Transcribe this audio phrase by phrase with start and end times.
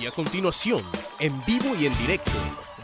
[0.00, 0.84] Y a continuación,
[1.20, 2.32] en vivo y en directo,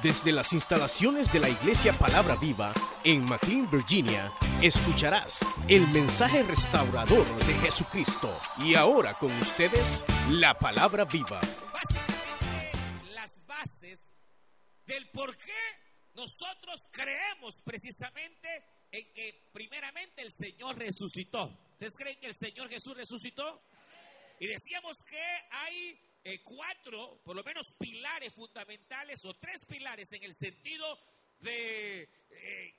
[0.01, 2.73] desde las instalaciones de la Iglesia Palabra Viva
[3.05, 8.39] en McLean, Virginia, escucharás el mensaje restaurador de Jesucristo.
[8.59, 11.41] Y ahora con ustedes, la Palabra Viva.
[13.13, 14.01] Las bases
[14.87, 15.61] del por qué
[16.15, 18.49] nosotros creemos precisamente
[18.93, 21.51] en que primeramente el Señor resucitó.
[21.73, 23.63] ¿Ustedes creen que el Señor Jesús resucitó?
[24.39, 30.25] Y decíamos que hay eh, cuatro, por lo menos, pilares fundamentales o tres pilares en
[30.25, 30.99] el sentido
[31.41, 32.75] de eh,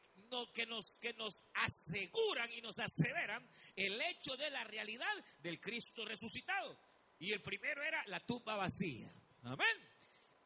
[0.54, 6.06] que, nos, que nos aseguran y nos aseveran el hecho de la realidad del Cristo
[6.06, 6.78] resucitado.
[7.20, 9.12] Y el primero era la tumba vacía.
[9.44, 9.90] Amén.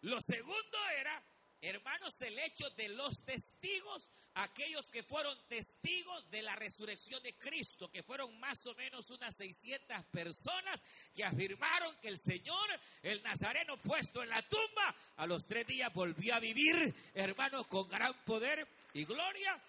[0.02, 1.24] Lo segundo era
[1.66, 7.90] Hermanos, el hecho de los testigos, aquellos que fueron testigos de la resurrección de Cristo,
[7.90, 10.80] que fueron más o menos unas 600 personas
[11.14, 12.68] que afirmaron que el Señor,
[13.02, 17.88] el Nazareno puesto en la tumba, a los tres días volvió a vivir, hermanos, con
[17.88, 19.62] gran poder y gloria,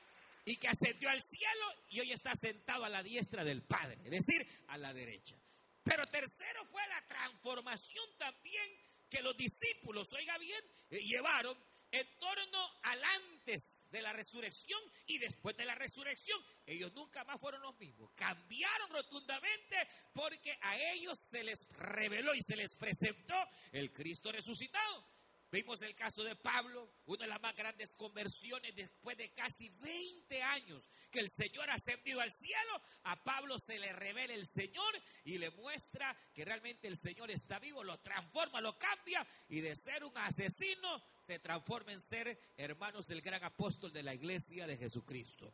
[0.45, 4.11] y que ascendió al cielo y hoy está sentado a la diestra del Padre, es
[4.11, 5.37] decir, a la derecha.
[5.83, 8.73] Pero tercero fue la transformación también
[9.09, 11.57] que los discípulos, oiga bien, eh, llevaron
[11.91, 16.41] en torno al antes de la resurrección y después de la resurrección.
[16.67, 18.11] Ellos nunca más fueron los mismos.
[18.15, 19.77] Cambiaron rotundamente
[20.13, 23.35] porque a ellos se les reveló y se les presentó
[23.73, 25.07] el Cristo resucitado.
[25.51, 30.43] Vimos el caso de Pablo, una de las más grandes conversiones después de casi 20
[30.43, 32.81] años que el Señor ha ascendido al cielo.
[33.05, 37.59] A Pablo se le revela el Señor y le muestra que realmente el Señor está
[37.59, 43.11] vivo, lo transforma, lo cambia y de ser un asesino se transforma en ser, hermanos,
[43.11, 45.53] el gran apóstol de la iglesia de Jesucristo.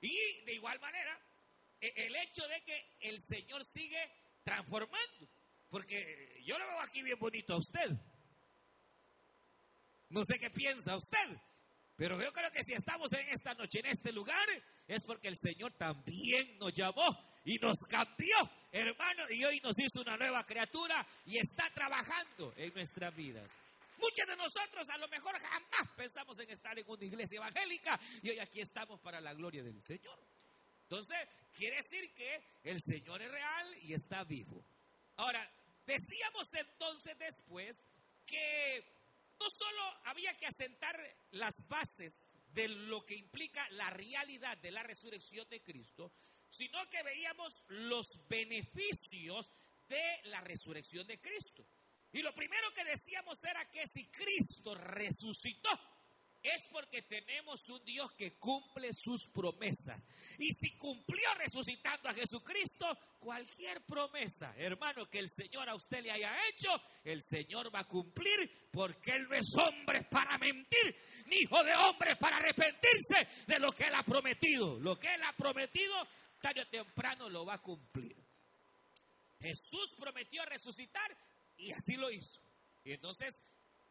[0.00, 1.20] Y de igual manera,
[1.80, 4.10] e, el hecho de que el Señor sigue
[4.42, 5.28] transformando,
[5.68, 7.90] porque yo lo veo aquí bien bonito a usted.
[10.08, 11.40] No sé qué piensa usted,
[11.96, 14.46] pero yo creo que si estamos en esta noche, en este lugar,
[14.86, 17.06] es porque el Señor también nos llamó
[17.44, 18.36] y nos cambió,
[18.70, 23.50] hermano, y hoy nos hizo una nueva criatura y está trabajando en nuestras vidas.
[23.98, 28.30] Muchos de nosotros a lo mejor jamás pensamos en estar en una iglesia evangélica y
[28.30, 30.18] hoy aquí estamos para la gloria del Señor.
[30.82, 31.16] Entonces,
[31.54, 34.64] quiere decir que el Señor es real y está vivo.
[35.16, 35.48] Ahora,
[35.86, 37.86] decíamos entonces después
[38.26, 38.84] que
[39.42, 40.96] no solo había que asentar
[41.32, 42.14] las bases
[42.54, 46.12] de lo que implica la realidad de la resurrección de Cristo,
[46.48, 49.50] sino que veíamos los beneficios
[49.88, 51.66] de la resurrección de Cristo.
[52.12, 55.70] Y lo primero que decíamos era que si Cristo resucitó,
[56.42, 60.04] es porque tenemos un Dios que cumple sus promesas.
[60.38, 62.86] Y si cumplió resucitando a Jesucristo,
[63.18, 66.70] cualquier promesa, hermano, que el Señor a usted le haya hecho,
[67.04, 71.74] el Señor va a cumplir porque Él no es hombre para mentir, ni hijo de
[71.74, 74.78] hombre para arrepentirse de lo que Él ha prometido.
[74.80, 75.94] Lo que Él ha prometido,
[76.40, 78.16] tarde o temprano lo va a cumplir.
[79.40, 81.16] Jesús prometió resucitar
[81.56, 82.40] y así lo hizo.
[82.84, 83.42] Y entonces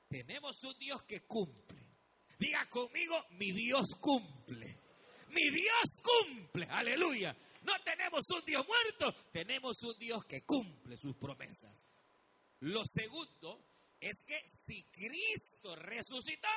[0.07, 1.79] tenemos un Dios que cumple.
[2.37, 4.80] Diga conmigo, mi Dios cumple.
[5.31, 6.67] Mi Dios cumple.
[6.69, 7.35] Aleluya.
[7.63, 11.85] No tenemos un Dios muerto, tenemos un Dios que cumple sus promesas.
[12.61, 13.63] Lo segundo
[13.99, 16.47] es que si Cristo resucitó,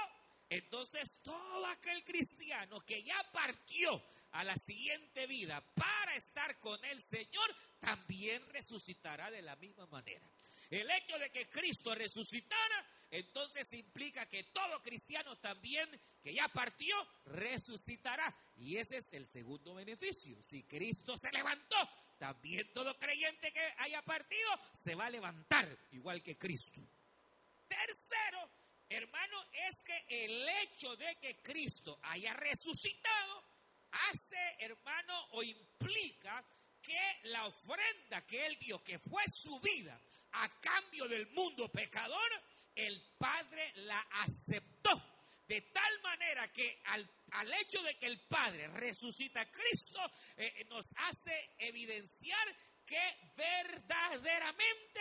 [0.49, 4.03] entonces todo aquel cristiano que ya partió
[4.33, 10.29] a la siguiente vida para estar con el Señor, también resucitará de la misma manera.
[10.71, 15.89] El hecho de que Cristo resucitara, entonces implica que todo cristiano también
[16.23, 18.35] que ya partió, resucitará.
[18.57, 20.43] Y ese es el segundo beneficio.
[20.43, 21.77] Si Cristo se levantó,
[22.19, 26.81] también todo creyente que haya partido se va a levantar, igual que Cristo.
[27.69, 28.49] Tercero,
[28.89, 33.45] hermano, es que el hecho de que Cristo haya resucitado
[33.91, 36.45] hace, hermano, o implica
[36.81, 39.99] que la ofrenda que él dio, que fue su vida,
[40.33, 42.31] a cambio del mundo pecador,
[42.75, 45.03] el Padre la aceptó.
[45.47, 47.07] De tal manera que al,
[47.61, 50.01] hecho de que el Padre resucita a Cristo,
[50.37, 52.57] eh, nos hace evidenciar
[52.87, 55.01] que verdaderamente,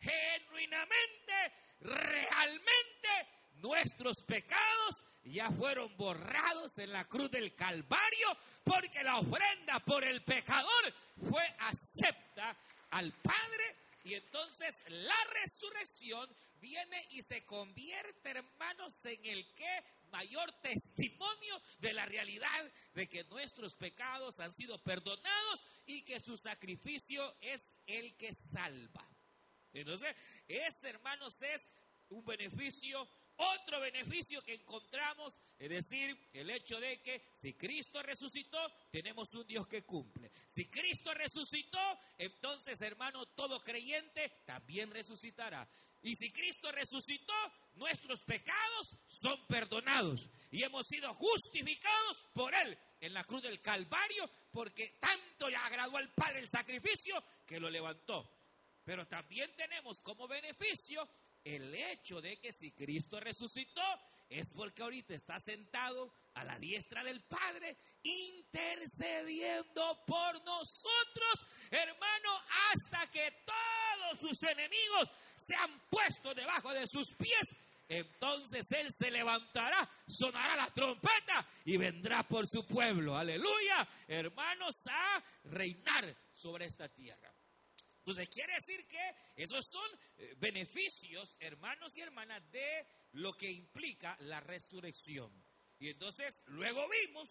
[0.00, 3.08] genuinamente, realmente,
[3.54, 10.22] nuestros pecados ya fueron borrados en la cruz del Calvario, porque la ofrenda por el
[10.22, 10.94] pecador
[11.30, 12.56] fue acepta
[12.90, 16.28] al Padre y entonces la resurrección
[16.64, 23.24] viene y se convierte, hermanos, en el que mayor testimonio de la realidad de que
[23.24, 29.06] nuestros pecados han sido perdonados y que su sacrificio es el que salva.
[29.74, 30.16] Entonces,
[30.48, 31.68] ese, hermanos, es
[32.08, 33.06] un beneficio
[33.36, 38.58] otro beneficio que encontramos es decir, el hecho de que si Cristo resucitó,
[38.90, 40.30] tenemos un Dios que cumple.
[40.46, 41.78] Si Cristo resucitó,
[42.18, 45.66] entonces, hermano, todo creyente también resucitará.
[46.04, 47.32] Y si Cristo resucitó,
[47.76, 50.20] nuestros pecados son perdonados
[50.50, 55.96] y hemos sido justificados por Él en la cruz del Calvario, porque tanto le agradó
[55.96, 58.30] al Padre el sacrificio que lo levantó.
[58.84, 61.08] Pero también tenemos como beneficio
[61.42, 63.82] el hecho de que si Cristo resucitó,
[64.28, 72.40] es porque ahorita está sentado a la diestra del Padre, intercediendo por nosotros, hermano,
[72.70, 73.30] hasta que
[74.18, 77.54] sus enemigos se han puesto debajo de sus pies.
[77.88, 83.16] Entonces Él se levantará, sonará la trompeta y vendrá por su pueblo.
[83.16, 87.32] Aleluya, hermanos, a reinar sobre esta tierra.
[87.98, 94.16] Entonces quiere decir que esos son eh, beneficios, hermanos y hermanas, de lo que implica
[94.20, 95.32] la resurrección.
[95.78, 97.28] Y entonces luego vimos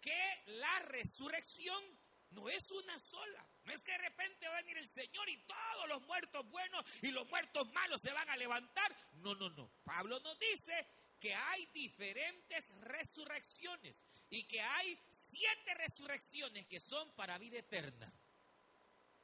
[0.00, 1.82] que la resurrección
[2.30, 3.46] no es una sola.
[3.64, 6.84] No es que de repente va a venir el Señor y todos los muertos buenos
[7.02, 8.94] y los muertos malos se van a levantar.
[9.14, 9.70] No, no, no.
[9.84, 10.86] Pablo nos dice
[11.18, 18.12] que hay diferentes resurrecciones y que hay siete resurrecciones que son para vida eterna.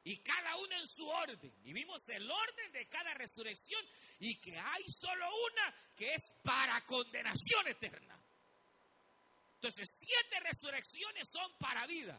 [0.02, 1.52] Y cada una en su orden.
[1.62, 3.84] Y vimos el orden de cada resurrección.
[4.20, 8.18] Y que hay solo una que es para condenación eterna.
[9.56, 12.18] Entonces, siete resurrecciones son para vida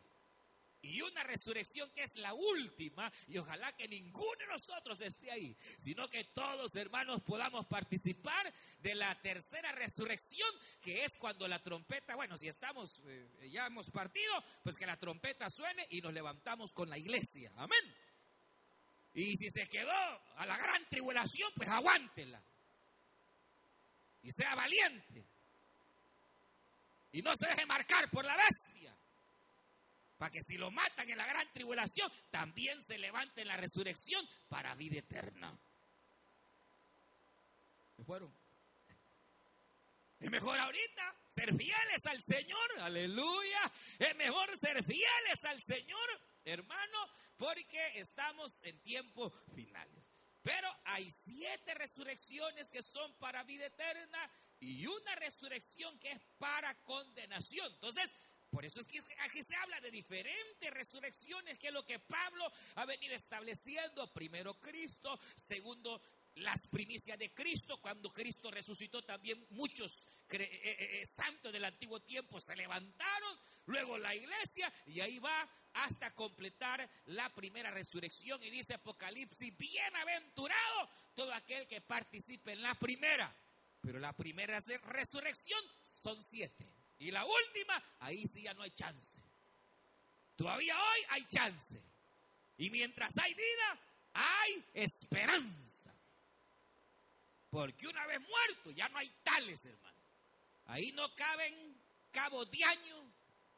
[0.82, 5.56] y una resurrección que es la última, y ojalá que ninguno de nosotros esté ahí,
[5.78, 10.50] sino que todos hermanos podamos participar de la tercera resurrección,
[10.82, 14.34] que es cuando la trompeta, bueno, si estamos, eh, ya hemos partido,
[14.64, 17.96] pues que la trompeta suene y nos levantamos con la iglesia, amén.
[19.14, 19.92] Y si se quedó
[20.38, 22.42] a la gran tribulación, pues aguántela.
[24.24, 25.26] Y sea valiente.
[27.12, 28.71] Y no se deje marcar por la bestia
[30.22, 34.24] para que si lo matan en la gran tribulación, también se levante en la resurrección
[34.50, 35.58] para vida eterna.
[37.96, 38.32] ¿Se fueron?
[40.20, 43.72] Es mejor ahorita ser fieles al Señor, aleluya.
[43.98, 46.08] Es mejor ser fieles al Señor,
[46.46, 47.00] hermano,
[47.36, 50.14] porque estamos en tiempos finales.
[50.44, 56.76] Pero hay siete resurrecciones que son para vida eterna y una resurrección que es para
[56.84, 57.74] condenación.
[57.74, 58.08] Entonces,
[58.52, 62.52] por eso es que aquí se habla de diferentes resurrecciones, que es lo que Pablo
[62.76, 64.12] ha venido estableciendo.
[64.12, 66.02] Primero Cristo, segundo
[66.36, 72.02] las primicias de Cristo, cuando Cristo resucitó también muchos eh, eh, eh, santos del antiguo
[72.02, 78.50] tiempo se levantaron, luego la iglesia y ahí va hasta completar la primera resurrección y
[78.50, 83.34] dice Apocalipsis, bienaventurado todo aquel que participe en la primera,
[83.82, 86.81] pero la primera resurrección son siete.
[87.02, 89.20] Y la última, ahí sí ya no hay chance.
[90.36, 91.82] Todavía hoy hay chance.
[92.58, 93.80] Y mientras hay vida,
[94.14, 95.96] hay esperanza.
[97.50, 99.98] Porque una vez muerto ya no hay tales, hermano.
[100.68, 101.76] Ahí no caben
[102.12, 103.12] cabos de año,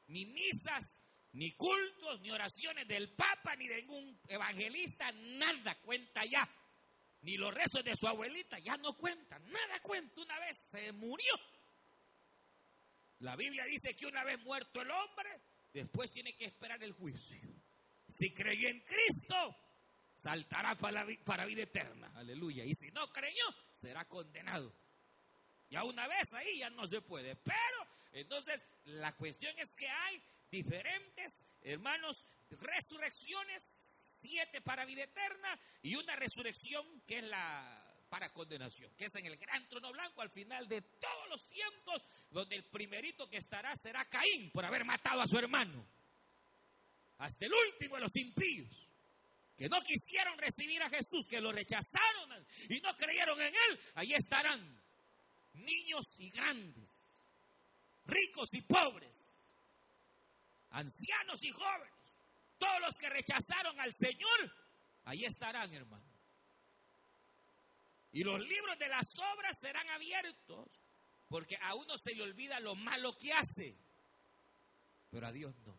[0.07, 0.98] ni misas,
[1.34, 6.48] ni cultos, ni oraciones del Papa, ni de ningún evangelista, nada cuenta ya.
[7.24, 10.21] Ni los rezos de su abuelita ya no cuentan, nada cuenta.
[10.21, 11.33] Una vez se murió
[13.23, 17.39] la Biblia dice que una vez muerto el hombre, después tiene que esperar el juicio.
[18.09, 19.56] Si creyó en Cristo,
[20.13, 22.11] saltará para, para vida eterna.
[22.15, 22.65] Aleluya.
[22.65, 24.75] Y si no creyó, será condenado.
[25.69, 27.37] Ya una vez ahí ya no se puede.
[27.37, 33.63] Pero entonces la cuestión es que hay diferentes, hermanos, resurrecciones,
[34.19, 37.82] siete para vida eterna y una resurrección que es la
[38.13, 41.99] para condenación, que es en el gran trono blanco al final de todos los tiempos,
[42.29, 45.83] donde el primerito que estará será Caín por haber matado a su hermano.
[47.17, 48.87] Hasta el último de los impíos,
[49.57, 54.13] que no quisieron recibir a Jesús, que lo rechazaron y no creyeron en él, ahí
[54.13, 54.61] estarán
[55.55, 57.17] niños y grandes,
[58.05, 59.17] ricos y pobres,
[60.69, 61.93] ancianos y jóvenes,
[62.59, 64.55] todos los que rechazaron al Señor,
[65.05, 66.12] ahí estarán, hermano.
[68.13, 70.69] Y los libros de las obras serán abiertos,
[71.27, 73.75] porque a uno se le olvida lo malo que hace,
[75.09, 75.75] pero a Dios no.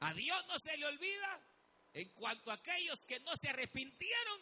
[0.00, 1.40] A Dios no se le olvida
[1.92, 4.40] en cuanto a aquellos que no se arrepintieron.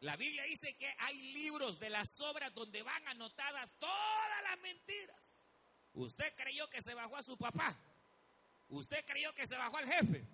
[0.00, 5.42] La Biblia dice que hay libros de las obras donde van anotadas todas las mentiras.
[5.94, 7.76] Usted creyó que se bajó a su papá.
[8.68, 10.28] Usted creyó que se bajó al jefe.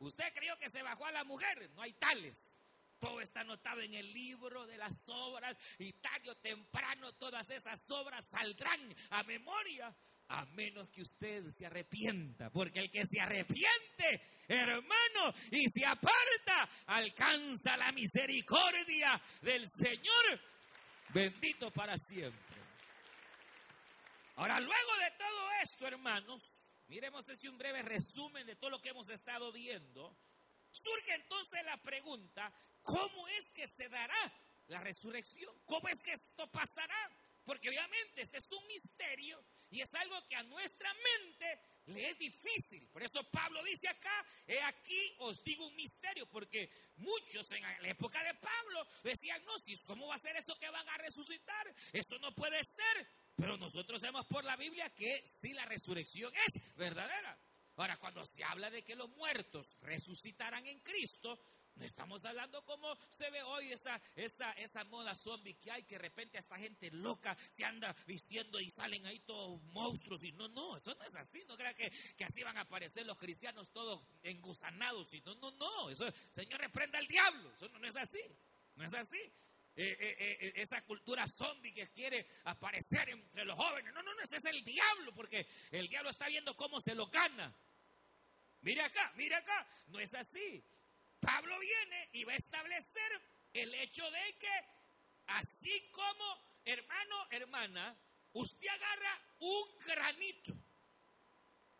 [0.00, 1.70] Usted creyó que se bajó a la mujer.
[1.70, 2.57] No hay tales.
[2.98, 7.80] Todo está anotado en el libro de las obras y tarde o temprano todas esas
[7.90, 9.94] obras saldrán a memoria
[10.28, 16.68] a menos que usted se arrepienta, porque el que se arrepiente, hermano, y se aparta,
[16.86, 20.40] alcanza la misericordia del Señor,
[21.14, 22.58] bendito para siempre.
[24.36, 26.42] Ahora, luego de todo esto, hermanos,
[26.88, 30.14] miremos así un breve resumen de todo lo que hemos estado viendo.
[30.70, 32.52] Surge entonces la pregunta,
[32.88, 34.32] ¿cómo es que se dará
[34.68, 35.54] la resurrección?
[35.66, 37.10] ¿Cómo es que esto pasará?
[37.44, 42.18] Porque obviamente este es un misterio y es algo que a nuestra mente le es
[42.18, 42.88] difícil.
[42.88, 47.88] Por eso Pablo dice acá, he aquí os digo un misterio, porque muchos en la
[47.88, 49.52] época de Pablo decían, no,
[49.86, 51.74] ¿cómo va a ser eso que van a resucitar?
[51.92, 53.08] Eso no puede ser.
[53.36, 57.38] Pero nosotros sabemos por la Biblia que sí la resurrección es verdadera.
[57.76, 61.38] Ahora, cuando se habla de que los muertos resucitarán en Cristo,
[61.80, 66.02] estamos hablando como se ve hoy esa, esa, esa moda zombie que hay, que de
[66.02, 70.24] repente a esta gente loca se anda vistiendo y salen ahí todos monstruos.
[70.24, 71.44] Y no, no, eso no es así.
[71.46, 75.12] No crea que, que así van a aparecer los cristianos todos engusanados.
[75.14, 75.90] Y no, no, no.
[75.90, 77.52] Eso, Señor, reprenda al diablo.
[77.54, 78.22] Eso no, es así.
[78.76, 79.18] No es así.
[79.76, 83.94] Eh, eh, eh, esa cultura zombie que quiere aparecer entre los jóvenes.
[83.94, 87.06] No, no, no, ese es el diablo, porque el diablo está viendo cómo se lo
[87.06, 87.54] gana.
[88.62, 90.64] Mire acá, mire acá, no es así.
[91.20, 93.22] Pablo viene y va a establecer
[93.52, 94.64] el hecho de que
[95.26, 97.98] así como hermano, hermana,
[98.32, 100.54] usted agarra un granito,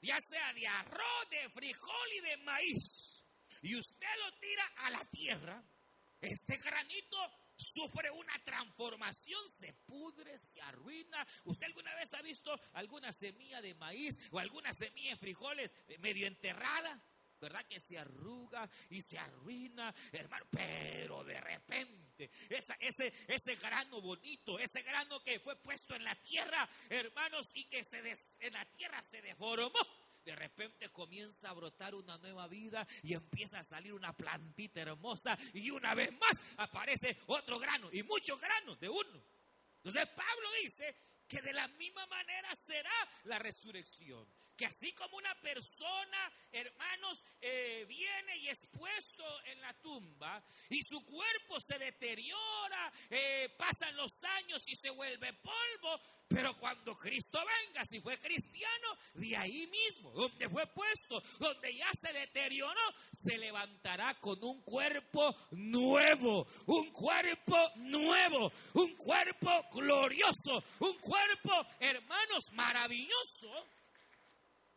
[0.01, 3.25] ya sea de arroz, de frijol y de maíz,
[3.63, 5.63] y usted lo tira a la tierra,
[6.21, 7.17] este granito
[7.57, 11.27] sufre una transformación, se pudre, se arruina.
[11.45, 16.27] ¿Usted alguna vez ha visto alguna semilla de maíz o alguna semilla de frijoles medio
[16.27, 17.03] enterrada?
[17.41, 17.65] ¿Verdad?
[17.67, 24.83] Que se arruga y se arruina, hermano, pero de repente, ese, ese grano bonito, ese
[24.83, 27.99] grano que fue puesto en la tierra, hermanos, y que se
[28.41, 29.73] en la tierra se deformó,
[30.25, 35.39] de repente comienza a brotar una nueva vida y empieza a salir una plantita hermosa
[35.55, 39.25] y una vez más aparece otro grano y muchos granos de uno.
[39.77, 40.95] Entonces Pablo dice
[41.27, 42.93] que de la misma manera será
[43.25, 44.27] la resurrección
[44.59, 50.83] que así como una persona, hermanos, eh, viene y es puesto en la tumba y
[50.83, 57.39] su cuerpo se deteriora, eh, pasan los años y se vuelve polvo, pero cuando Cristo
[57.39, 62.81] venga, si fue cristiano, de ahí mismo, donde fue puesto, donde ya se deterioró,
[63.13, 72.45] se levantará con un cuerpo nuevo, un cuerpo nuevo, un cuerpo glorioso, un cuerpo, hermanos,
[72.53, 73.78] maravilloso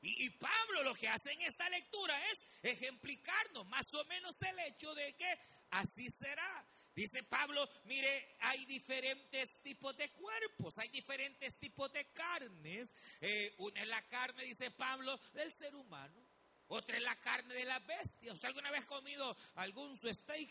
[0.01, 4.93] y, Pablo lo que hace en esta lectura es ejemplificarnos más o menos el hecho
[4.96, 5.31] de que
[5.72, 6.65] así será.
[6.96, 12.93] Dice Pablo, mire, hay diferentes tipos de cuerpos, hay diferentes tipos de carnes.
[13.22, 16.20] Eh, una es la carne, dice Pablo, del ser humano.
[16.67, 18.34] Otra es la carne de la bestia.
[18.34, 20.50] ¿Usted alguna vez comido algún steak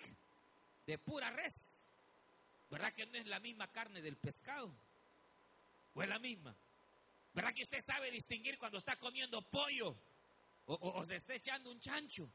[0.86, 1.86] de pura res?
[2.70, 4.72] ¿Verdad que no es la misma carne del pescado?
[5.94, 6.54] ¿O es la misma?
[7.32, 9.96] ¿Verdad que usted sabe distinguir cuando está comiendo pollo
[10.66, 12.30] o, se está echando un chancho?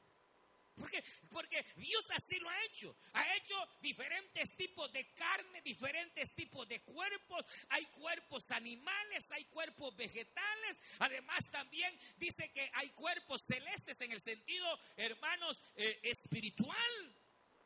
[0.75, 2.96] Porque, porque Dios así lo ha hecho.
[3.14, 7.46] Ha hecho diferentes tipos de carne, diferentes tipos de cuerpos.
[7.70, 10.80] Hay cuerpos animales, hay cuerpos vegetales.
[11.00, 17.16] Además también dice que hay cuerpos celestes en el sentido, hermanos, eh, espiritual.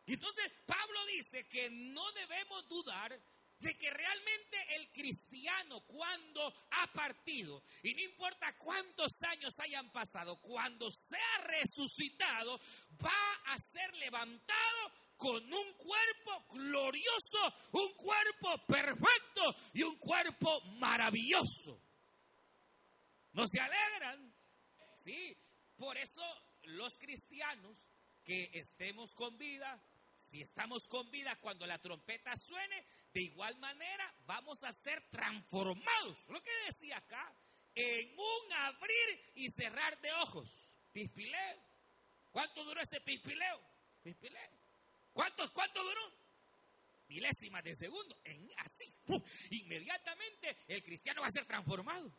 [0.05, 3.19] Entonces Pablo dice que no debemos dudar
[3.59, 10.39] de que realmente el cristiano cuando ha partido, y no importa cuántos años hayan pasado,
[10.41, 12.59] cuando sea resucitado,
[13.03, 21.81] va a ser levantado con un cuerpo glorioso, un cuerpo perfecto y un cuerpo maravilloso.
[23.33, 24.33] ¿No se alegran?
[24.95, 25.35] Sí,
[25.75, 26.21] por eso
[26.63, 27.77] los cristianos
[28.23, 29.81] que estemos con vida,
[30.15, 36.17] si estamos con vida cuando la trompeta suene, de igual manera vamos a ser transformados.
[36.27, 37.33] Lo que decía acá,
[37.75, 40.49] en un abrir y cerrar de ojos.
[40.91, 41.59] Pispileo.
[42.31, 43.61] ¿Cuánto duró este pispileo?
[44.03, 44.51] Pispileo.
[45.13, 46.01] ¿Cuánto, cuánto duró?
[47.07, 48.19] Milésimas de segundo.
[48.23, 48.93] En, así.
[49.51, 52.11] inmediatamente el cristiano va a ser transformado.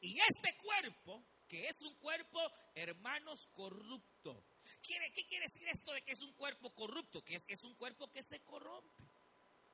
[0.00, 2.40] Y este cuerpo, que es un cuerpo,
[2.74, 4.44] hermanos, corrupto.
[4.82, 7.22] ¿Qué quiere decir esto de que es un cuerpo corrupto?
[7.22, 8.40] Que es, es un cuerpo que se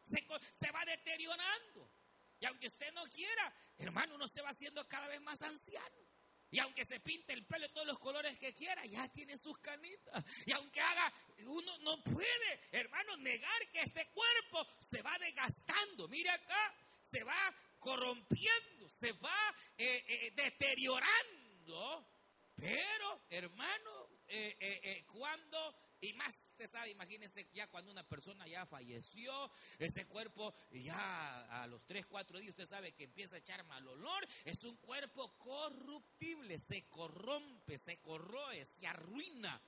[0.05, 1.91] se, va deteriorando.
[2.39, 6.05] Y aunque usted no quiera, hermano, uno se va haciendo cada vez más anciano.
[6.51, 9.59] Y aunque se pinte el pelo de todos los colores que quiera, ya tiene sus
[9.59, 10.25] canitas.
[10.47, 11.13] Y aunque haga,
[11.47, 16.07] uno no puede, hermano, negar que este cuerpo se va desgastando.
[16.07, 22.07] Mire acá, se va corrompiendo, se va eh, eh, deteriorando.
[22.55, 29.51] Pero, hermano, eh, cuando y más, usted sabe, imagínense ya cuando una persona ya falleció,
[29.79, 33.87] ese cuerpo ya a los 3, 4 días usted sabe que empieza a echar mal
[33.87, 39.61] olor, es un cuerpo corruptible, se corrompe, se corroe, se arruina.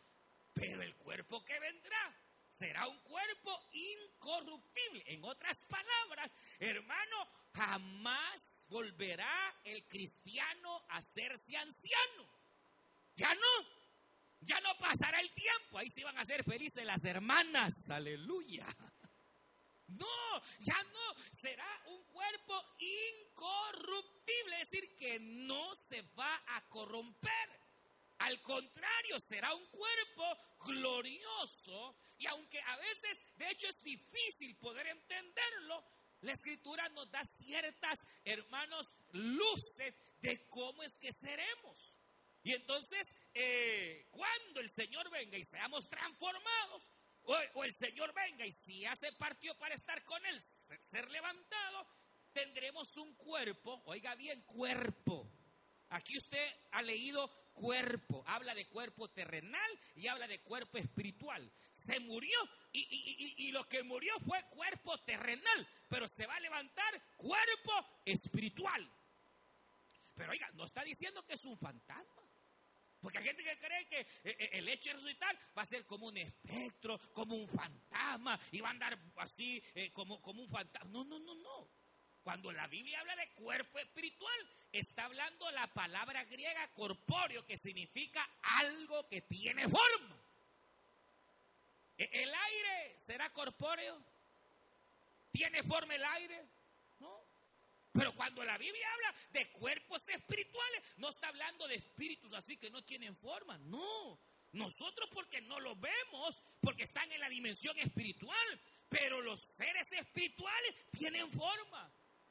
[0.55, 2.17] Pero el cuerpo que vendrá
[2.49, 5.05] será un cuerpo incorruptible.
[5.07, 12.27] En otras palabras, hermano, jamás volverá el cristiano a hacerse anciano.
[13.17, 13.76] Ya no.
[14.47, 15.79] Ya no pasará el tiempo.
[15.79, 17.91] Ahí se van a hacer felices las hermanas.
[17.91, 18.65] Aleluya.
[19.89, 21.15] No, ya no.
[21.33, 24.61] Será un cuerpo incorruptible.
[24.61, 27.61] Es decir, que no se va a corromper.
[28.19, 31.97] Al contrario, será un cuerpo glorioso.
[32.19, 35.85] Y aunque a veces, de hecho, es difícil poder entenderlo,
[36.21, 41.97] la escritura nos da ciertas, hermanos, luces de cómo es que seremos.
[42.43, 46.83] Y entonces, eh, cuando el Señor venga y seamos transformados,
[47.25, 51.87] o, el Señor venga y si hace partido para estar con Él, ser levantado,
[52.33, 55.31] tendremos un cuerpo, oiga bien, cuerpo.
[55.91, 61.53] Aquí usted ha leído cuerpo, habla de cuerpo terrenal y habla de cuerpo espiritual.
[61.71, 62.39] Se murió
[62.73, 68.91] y, y, lo que murió fue cuerpo terrenal, pero se va a levantar cuerpo espiritual.
[70.15, 72.26] Pero oiga, no está diciendo que es un fantasma.
[73.01, 75.85] Porque hay gente que cree que eh, eh, el hecho de resucitar va a ser
[75.87, 80.49] como un espectro, como un fantasma, y va a andar así eh, como, como un
[80.49, 80.91] fantasma.
[80.91, 81.69] No, no, no, no.
[82.23, 84.35] Cuando la Biblia habla de cuerpo espiritual,
[84.73, 90.17] está hablando la palabra griega corpóreo, que significa algo que tiene forma.
[91.97, 94.03] ¿E-, ¿El aire será corpóreo?
[95.31, 96.56] ¿Tiene forma el aire?
[97.97, 102.71] Pero cuando la Biblia habla de cuerpos espirituales, no está hablando de espíritus así que
[102.71, 103.57] no tienen forma.
[103.59, 104.19] No.
[104.53, 108.61] Nosotros porque no los vemos, porque están en la dimensión espiritual.
[108.89, 111.91] Pero los seres espirituales tienen forma.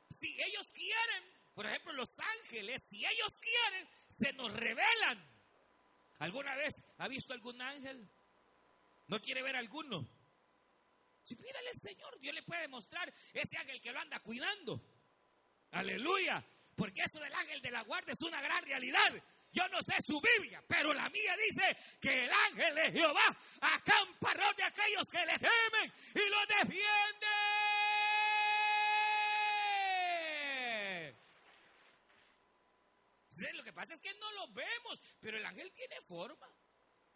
[0.09, 1.23] Si ellos quieren,
[1.55, 5.35] por ejemplo, los ángeles, si ellos quieren, se nos revelan.
[6.19, 8.07] ¿Alguna vez ha visto algún ángel?
[9.07, 10.07] ¿No quiere ver alguno?
[11.23, 14.79] Si pídale al Señor, Dios le puede mostrar ese ángel que lo anda cuidando.
[15.75, 16.43] Aleluya.
[16.75, 19.11] Porque eso del ángel de la guardia es una gran realidad.
[19.51, 23.25] Yo no sé su Biblia, pero la mía dice que el ángel de Jehová
[23.61, 27.27] acampa de aquellos que le temen y lo defiende.
[33.53, 36.47] lo que pasa es que no lo vemos, pero el ángel tiene forma.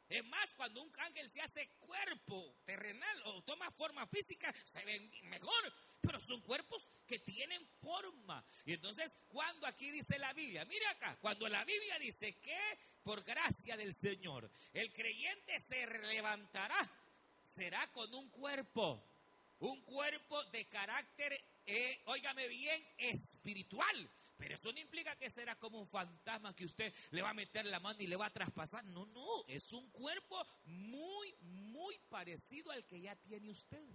[0.09, 4.99] Es más, cuando un ángel se hace cuerpo terrenal o toma forma física, se ve
[5.25, 8.43] mejor, pero son cuerpos que tienen forma.
[8.65, 12.59] Y entonces, cuando aquí dice la Biblia, mire acá, cuando la Biblia dice que
[13.03, 16.89] por gracia del Señor el creyente se levantará,
[17.43, 19.03] será con un cuerpo,
[19.59, 24.09] un cuerpo de carácter, eh, óigame bien, espiritual.
[24.39, 27.65] Pero eso no implica que será como un fantasma que usted le va a meter
[27.65, 28.85] la mano y le va a traspasar.
[28.85, 33.85] No, no, es un cuerpo muy, muy parecido al que ya tiene usted.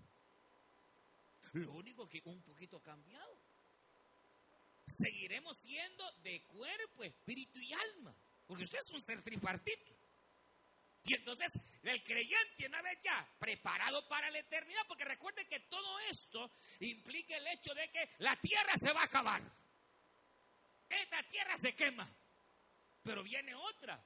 [1.54, 3.38] Lo único que un poquito cambiado.
[4.86, 8.14] Seguiremos siendo de cuerpo, espíritu y alma.
[8.46, 9.96] Porque usted es un ser tripartito.
[11.04, 11.52] Y entonces
[11.82, 17.34] el creyente una vez ya preparado para la eternidad, porque recuerden que todo esto implica
[17.34, 19.63] el hecho de que la tierra se va a acabar.
[20.88, 22.08] Esta tierra se quema,
[23.02, 24.02] pero viene otra.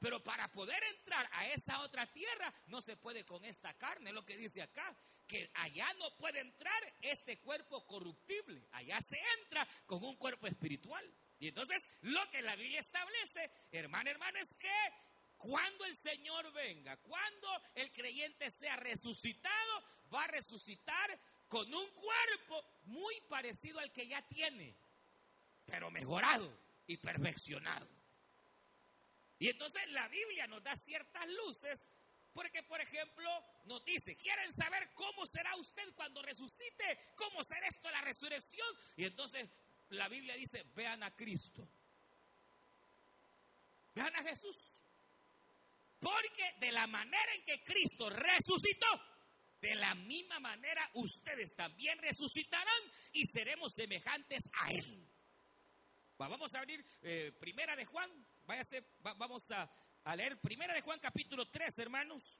[0.00, 4.24] Pero para poder entrar a esa otra tierra no se puede con esta carne, lo
[4.24, 10.02] que dice acá, que allá no puede entrar este cuerpo corruptible, allá se entra con
[10.04, 11.04] un cuerpo espiritual.
[11.40, 14.92] Y entonces lo que la Biblia establece, hermano, hermano, es que
[15.36, 22.64] cuando el Señor venga, cuando el creyente sea resucitado, va a resucitar con un cuerpo
[22.84, 24.74] muy parecido al que ya tiene
[25.68, 26.50] pero mejorado
[26.86, 27.86] y perfeccionado.
[29.38, 31.86] Y entonces la Biblia nos da ciertas luces
[32.32, 33.28] porque, por ejemplo,
[33.66, 37.12] nos dice, ¿quieren saber cómo será usted cuando resucite?
[37.16, 38.68] ¿Cómo será esto la resurrección?
[38.96, 39.48] Y entonces
[39.90, 41.68] la Biblia dice, vean a Cristo.
[43.94, 44.56] Vean a Jesús.
[46.00, 48.86] Porque de la manera en que Cristo resucitó,
[49.60, 55.07] de la misma manera ustedes también resucitarán y seremos semejantes a Él.
[56.18, 58.10] Vamos a abrir eh, Primera de Juan.
[58.44, 59.70] Váyase, vamos a,
[60.02, 62.36] a leer Primera de Juan capítulo 3, hermanos.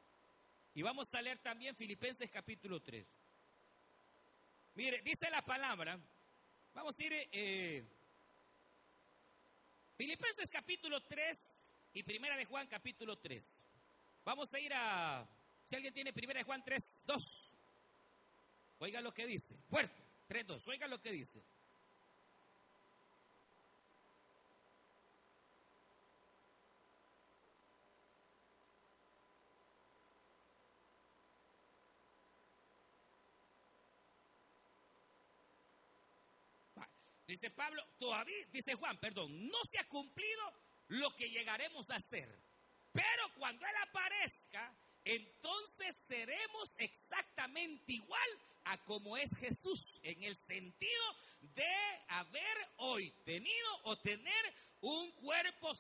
[0.74, 3.06] Y vamos a leer también Filipenses capítulo 3.
[4.74, 5.98] Mire, dice la palabra.
[6.74, 7.84] Vamos a ir eh,
[9.96, 13.64] Filipenses capítulo 3 y Primera de Juan capítulo 3.
[14.24, 15.24] Vamos a ir a,
[15.64, 17.52] si alguien tiene Primera de Juan 3, 2.
[18.80, 19.56] Oiga lo que dice.
[19.68, 20.68] Fuerte, 3, 2.
[20.68, 21.42] Oiga lo que dice.
[37.28, 40.42] Dice Pablo, todavía, dice Juan, perdón, no se ha cumplido
[40.86, 42.28] lo que llegaremos a hacer.
[42.92, 44.72] Pero cuando Él aparezca,
[45.04, 48.30] entonces seremos exactamente igual
[48.66, 51.02] a como es Jesús, en el sentido
[51.40, 51.74] de
[52.08, 55.72] haber hoy tenido o tener un cuerpo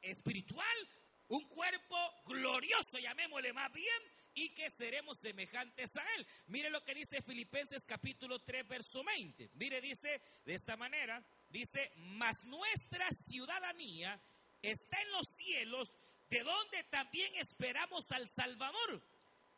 [0.00, 0.88] espiritual,
[1.28, 4.02] un cuerpo glorioso, llamémosle más bien,
[4.34, 6.26] y que seremos semejantes a Él.
[6.48, 9.50] Mire lo que dice Filipenses capítulo 3, verso 20.
[9.54, 14.20] Mire, dice de esta manera, dice, mas nuestra ciudadanía
[14.60, 15.88] está en los cielos,
[16.28, 19.02] de donde también esperamos al Salvador,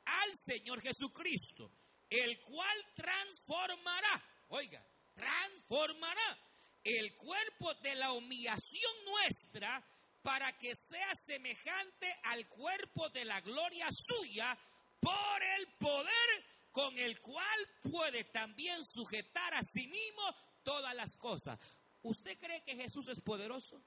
[0.05, 1.71] al Señor Jesucristo,
[2.11, 4.85] el cual transformará, oiga,
[5.15, 6.39] transformará
[6.85, 9.83] el cuerpo de la humillación nuestra
[10.27, 14.59] para que sea semejante al cuerpo de la gloria suya
[14.99, 20.25] por el poder con el cual puede también sujetar a sí mismo
[20.65, 21.61] todas las cosas.
[22.03, 23.81] ¿Usted cree que Jesús es poderoso?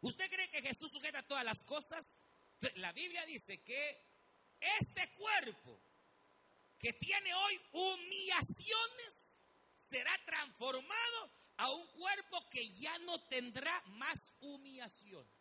[0.00, 2.04] ¿Usted cree que Jesús sujeta todas las cosas?
[2.74, 3.96] La Biblia dice que
[4.80, 5.80] este cuerpo
[6.80, 9.38] que tiene hoy humillaciones
[9.76, 15.32] será transformado a un cuerpo que ya no tendrá más humillaciones.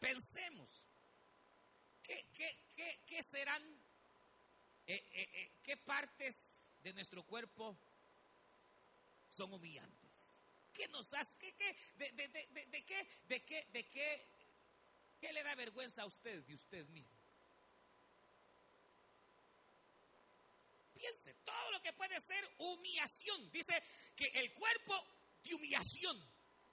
[0.00, 0.82] pensemos,
[2.02, 3.62] ¿qué, serán,
[4.86, 7.76] eh, eh, eh, qué partes de nuestro cuerpo
[9.30, 10.40] son humillantes?
[10.72, 11.38] ¿Qué nos hace?
[11.38, 14.26] ¿Qué, qué, de, de, de, de, qué, de qué, de qué,
[15.20, 17.14] qué le da vergüenza a usted de usted mismo?
[20.94, 23.50] Piense, todo lo que puede ser humillación.
[23.52, 23.82] Dice
[24.16, 24.94] que el cuerpo
[25.42, 26.16] de humillación,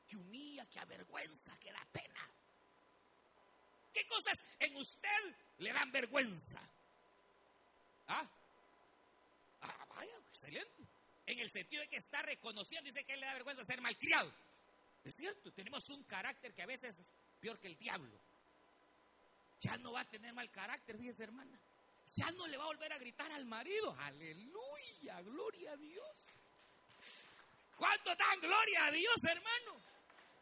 [0.08, 2.30] que humilla, que avergüenza, que da pena.
[3.94, 6.60] ¿Qué cosas en usted le dan vergüenza?
[8.08, 8.30] ¿Ah?
[9.62, 10.88] Ah, vaya, excelente.
[11.26, 14.32] En el sentido de que está reconociendo, dice que le da vergüenza ser malcriado.
[15.04, 18.20] Es cierto, tenemos un carácter que a veces es peor que el diablo.
[19.60, 21.60] Ya no va a tener mal carácter, fíjese hermana.
[22.18, 23.94] Ya no le va a volver a gritar al marido.
[24.00, 26.08] Aleluya, gloria a Dios.
[27.82, 29.84] ¿Cuánto dan gloria a Dios, hermano?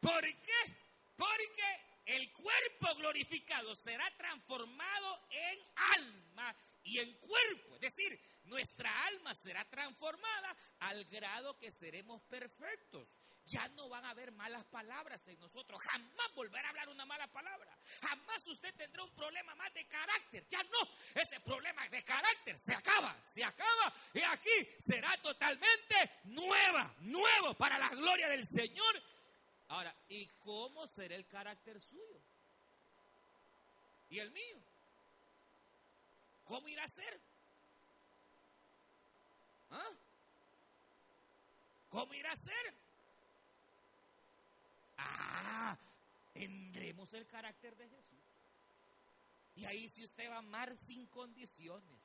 [0.02, 0.76] ¿Por qué?
[1.16, 5.60] Porque el cuerpo glorificado será transformado en
[5.96, 7.76] alma y en cuerpo.
[7.76, 13.08] Es decir, nuestra alma será transformada al grado que seremos perfectos
[13.50, 15.82] ya no van a haber malas palabras en nosotros.
[15.82, 17.76] Jamás volverá a hablar una mala palabra.
[18.02, 20.46] Jamás usted tendrá un problema más de carácter.
[20.50, 20.80] Ya no.
[21.16, 23.94] Ese problema de carácter se acaba, se acaba.
[24.14, 29.04] Y aquí será totalmente nueva, nuevo para la gloria del Señor.
[29.70, 32.22] Ahora, ¿y cómo será el carácter suyo?
[34.10, 34.58] ¿Y el mío?
[36.46, 37.22] ¿Cómo irá a ser?
[39.72, 39.90] ¿Ah?
[41.90, 42.89] ¿Cómo irá a ser?
[45.00, 45.78] Ah,
[46.34, 48.20] tendremos el carácter de Jesús.
[49.56, 52.00] Y ahí si usted va a amar sin condiciones.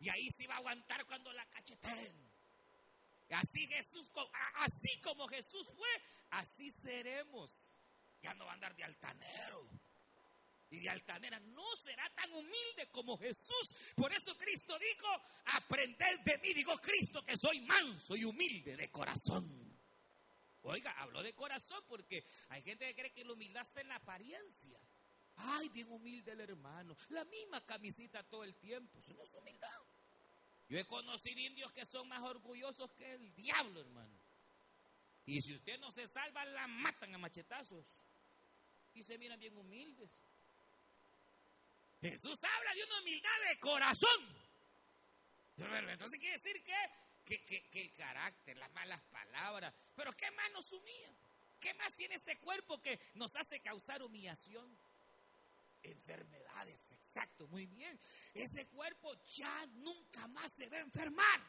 [0.00, 2.32] Y ahí sí va a aguantar cuando la cacheteen.
[3.30, 4.10] Así Jesús,
[4.56, 5.88] así como Jesús fue,
[6.30, 7.72] así seremos.
[8.20, 9.68] Ya no va a andar de altanero.
[10.70, 13.74] Y de altanera no será tan humilde como Jesús.
[13.94, 15.06] Por eso Cristo dijo,
[15.44, 19.61] aprended de mí, digo Cristo, que soy manso y humilde de corazón.
[20.64, 23.96] Oiga, habló de corazón porque hay gente que cree que la humildad está en la
[23.96, 24.78] apariencia.
[25.36, 26.96] Ay, bien humilde el hermano.
[27.08, 28.98] La misma camisita todo el tiempo.
[28.98, 29.80] Eso no es humildad.
[30.68, 34.14] Yo he conocido indios que son más orgullosos que el diablo, hermano.
[35.26, 37.84] Y si usted no se salva, la matan a machetazos.
[38.94, 40.10] Y se miran bien humildes.
[42.00, 44.42] Jesús habla de una humildad de corazón.
[45.56, 46.74] Entonces quiere decir que
[47.24, 49.51] que, el carácter, las malas palabras.
[49.94, 51.10] Pero ¿qué más nos humilla?
[51.60, 54.76] ¿Qué más tiene este cuerpo que nos hace causar humillación?
[55.82, 57.98] Enfermedades, exacto, muy bien.
[58.34, 61.40] Ese cuerpo ya nunca más se va a enfermar.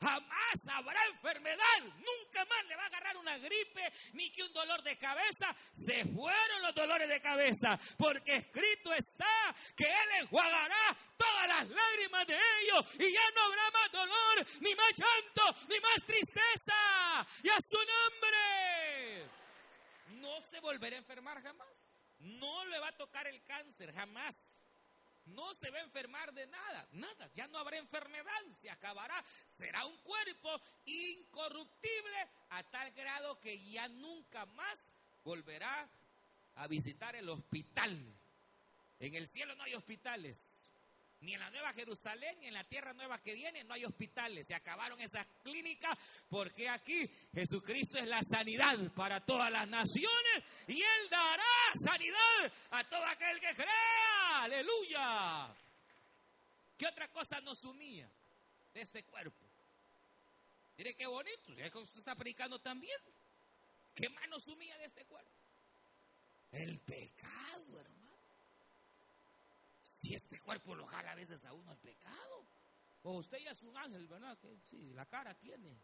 [0.00, 4.52] Jamás más habrá enfermedad, nunca más le va a agarrar una gripe ni que un
[4.52, 5.54] dolor de cabeza.
[5.72, 12.26] Se fueron los dolores de cabeza, porque escrito está que Él enjuagará todas las lágrimas
[12.26, 17.26] de ellos y ya no habrá más dolor, ni más llanto, ni más tristeza.
[17.42, 19.30] Y a su nombre
[20.20, 21.94] no se volverá a enfermar jamás.
[22.18, 24.51] No le va a tocar el cáncer jamás.
[25.26, 29.84] No se va a enfermar de nada, nada, ya no habrá enfermedad, se acabará, será
[29.86, 34.92] un cuerpo incorruptible a tal grado que ya nunca más
[35.24, 35.88] volverá
[36.56, 37.96] a visitar el hospital.
[38.98, 40.71] En el cielo no hay hospitales,
[41.22, 44.46] ni en la Nueva Jerusalén, ni en la tierra nueva que viene, no hay hospitales.
[44.46, 45.96] Se acabaron esas clínicas
[46.28, 51.44] porque aquí Jesucristo es la sanidad para todas las naciones y Él dará
[51.84, 54.42] sanidad a todo aquel que crea.
[54.42, 55.54] Aleluya.
[56.76, 58.10] ¿Qué otra cosa nos unía
[58.74, 59.46] de este cuerpo?
[60.76, 62.98] Mire qué bonito, ya usted está predicando también.
[63.94, 65.30] ¿Qué más nos unía de este cuerpo?
[66.50, 68.01] El pecado, hermano.
[70.02, 72.44] Si este cuerpo lo jala a veces a uno al pecado.
[73.02, 74.36] O usted ya es un ángel, ¿verdad?
[74.38, 75.80] Que sí, la cara tiene.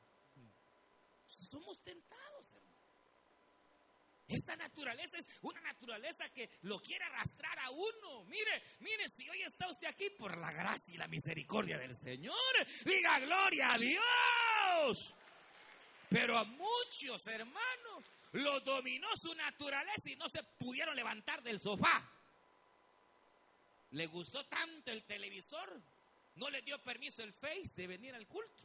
[1.27, 2.79] Somos tentados, hermano.
[4.27, 8.25] Esta naturaleza es una naturaleza que lo quiere arrastrar a uno.
[8.27, 12.35] Mire, mire, si hoy está usted aquí por la gracia y la misericordia del Señor,
[12.85, 15.15] diga gloria a Dios.
[16.11, 22.18] Pero a muchos hermanos lo dominó su naturaleza y no se pudieron levantar del sofá.
[23.93, 25.81] Le gustó tanto el televisor,
[26.35, 28.65] no le dio permiso el Face de venir al culto.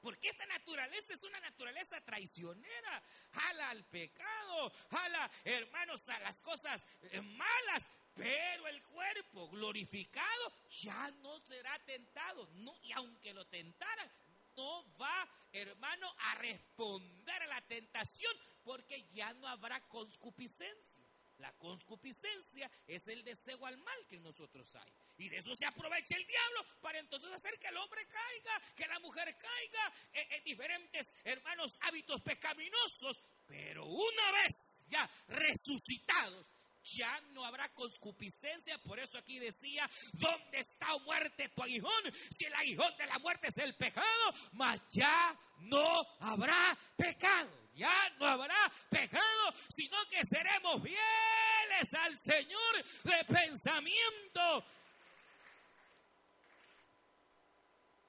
[0.00, 3.02] Porque esta naturaleza es una naturaleza traicionera.
[3.32, 7.86] Jala al pecado, jala, hermanos, a las cosas eh, malas.
[8.14, 12.48] Pero el cuerpo glorificado ya no será tentado.
[12.54, 14.10] No, y aunque lo tentaran,
[14.56, 18.32] no va, hermano, a responder a la tentación
[18.64, 21.05] porque ya no habrá conscupiscencia.
[21.38, 24.92] La conscupiscencia es el deseo al mal que en nosotros hay.
[25.18, 28.86] Y de eso se aprovecha el diablo para entonces hacer que el hombre caiga, que
[28.86, 33.22] la mujer caiga en, diferentes, hermanos, hábitos pecaminosos.
[33.46, 36.46] Pero una vez ya resucitados,
[36.82, 38.78] ya no habrá conscupiscencia.
[38.78, 42.12] Por eso aquí decía, ¿dónde está o muerte tu aguijón?
[42.30, 45.86] Si el aguijón de la muerte es el pecado, mas ya no
[46.20, 54.64] habrá pecado ya no habrá pecado, sino que seremos fieles al Señor de pensamiento.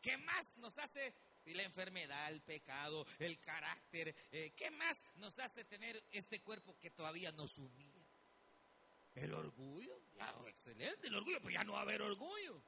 [0.01, 1.13] ¿Qué más nos hace
[1.45, 4.15] la enfermedad, el pecado, el carácter?
[4.31, 8.05] Eh, ¿Qué más nos hace tener este cuerpo que todavía nos unía?
[9.15, 12.61] El orgullo, ya, excelente el orgullo, pero ya no va a haber orgullo.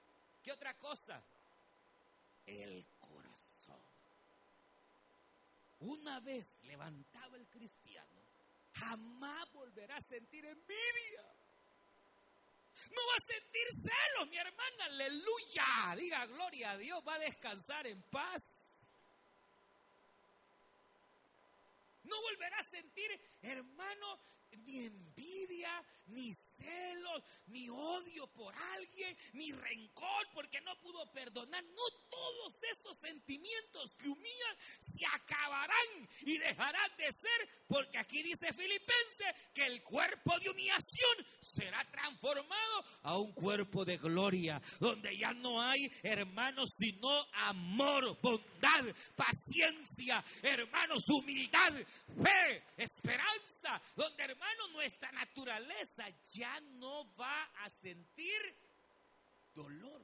[0.44, 1.24] ¿Qué otra cosa?
[2.46, 2.86] El
[5.80, 8.22] una vez levantado el cristiano,
[8.74, 11.36] jamás volverá a sentir envidia.
[12.92, 15.96] No va a sentir celos, mi hermana, aleluya.
[15.98, 18.92] Diga gloria a Dios, va a descansar en paz.
[22.04, 23.12] No volverá a sentir,
[23.42, 24.20] hermano,
[24.52, 31.64] ni envidia, ni celos, ni odio por alguien, ni rencor porque no pudo perdonar.
[31.64, 38.54] No todos estos sentimientos que humillan se acabarán y dejarán de ser porque aquí dice
[38.54, 45.34] Filipenses que el cuerpo de humillación será transformado a un cuerpo de gloria donde ya
[45.34, 51.74] no hay hermanos sino amor, bondad, paciencia, hermanos, humildad,
[52.22, 55.99] fe, esperanza, donde hermano, nuestra naturaleza
[56.34, 58.56] ya no va a sentir
[59.54, 60.02] dolor.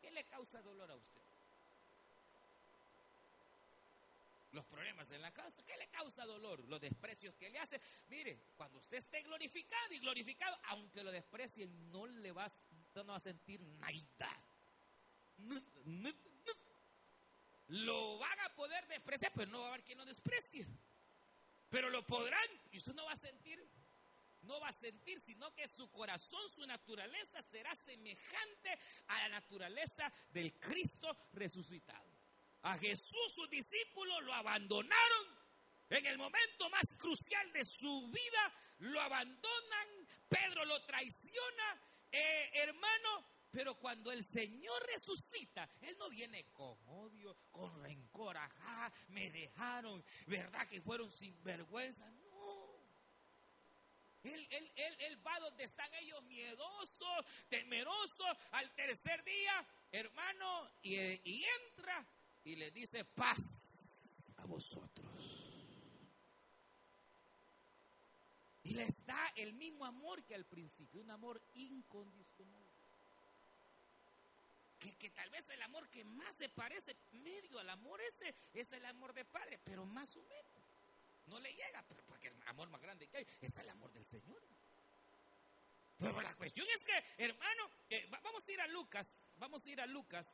[0.00, 1.20] ¿Qué le causa dolor a usted?
[4.52, 6.60] Los problemas en la casa, ¿qué le causa dolor?
[6.68, 7.80] Los desprecios que le hace.
[8.10, 12.50] Mire, cuando usted esté glorificado y glorificado, aunque lo desprecien, no le va,
[12.94, 14.38] no a sentir nada.
[17.68, 20.66] Lo van a poder despreciar, pero no va a haber quien lo desprecie.
[21.70, 23.66] Pero lo podrán y usted no va a sentir,
[24.42, 28.78] no va a sentir, sino que su corazón, su naturaleza será semejante
[29.08, 32.10] a la naturaleza del Cristo resucitado.
[32.62, 35.42] A Jesús sus discípulos lo abandonaron
[35.88, 39.88] en el momento más crucial de su vida, lo abandonan,
[40.28, 47.36] Pedro lo traiciona, eh, hermano, pero cuando el Señor resucita, Él no viene con odio,
[47.50, 52.08] con rencor, ajá, me dejaron, ¿verdad que fueron sin vergüenza?
[52.10, 52.31] No.
[54.24, 61.44] Él, él, él, va donde están ellos miedosos, temerosos, al tercer día, hermano, y, y
[61.44, 62.06] entra
[62.44, 65.12] y le dice paz a vosotros.
[68.64, 72.62] Y les da el mismo amor que al principio, un amor incondicional.
[74.78, 78.72] Que, que, tal vez el amor que más se parece medio al amor ese es
[78.72, 80.61] el amor de padre, pero más o menos.
[81.32, 84.04] No le llega, pero porque el amor más grande que hay es el amor del
[84.04, 84.42] Señor.
[85.98, 87.70] Pero la cuestión es que, hermano,
[88.22, 90.26] vamos a ir a Lucas, vamos a ir a Lucas.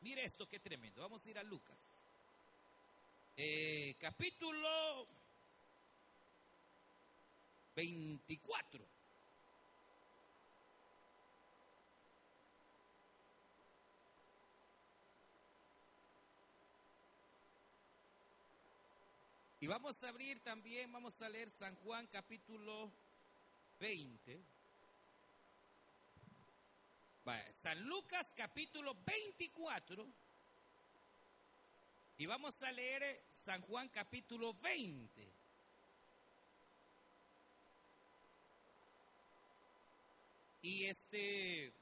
[0.00, 1.00] Mire esto, qué tremendo.
[1.00, 2.00] Vamos a ir a Lucas.
[3.36, 5.06] Eh, capítulo
[7.76, 8.93] 24.
[19.64, 22.92] Y vamos a abrir también, vamos a leer San Juan capítulo
[23.80, 24.38] 20.
[27.50, 30.06] San Lucas capítulo 24.
[32.18, 35.32] Y vamos a leer San Juan capítulo 20.
[40.60, 41.72] Y este,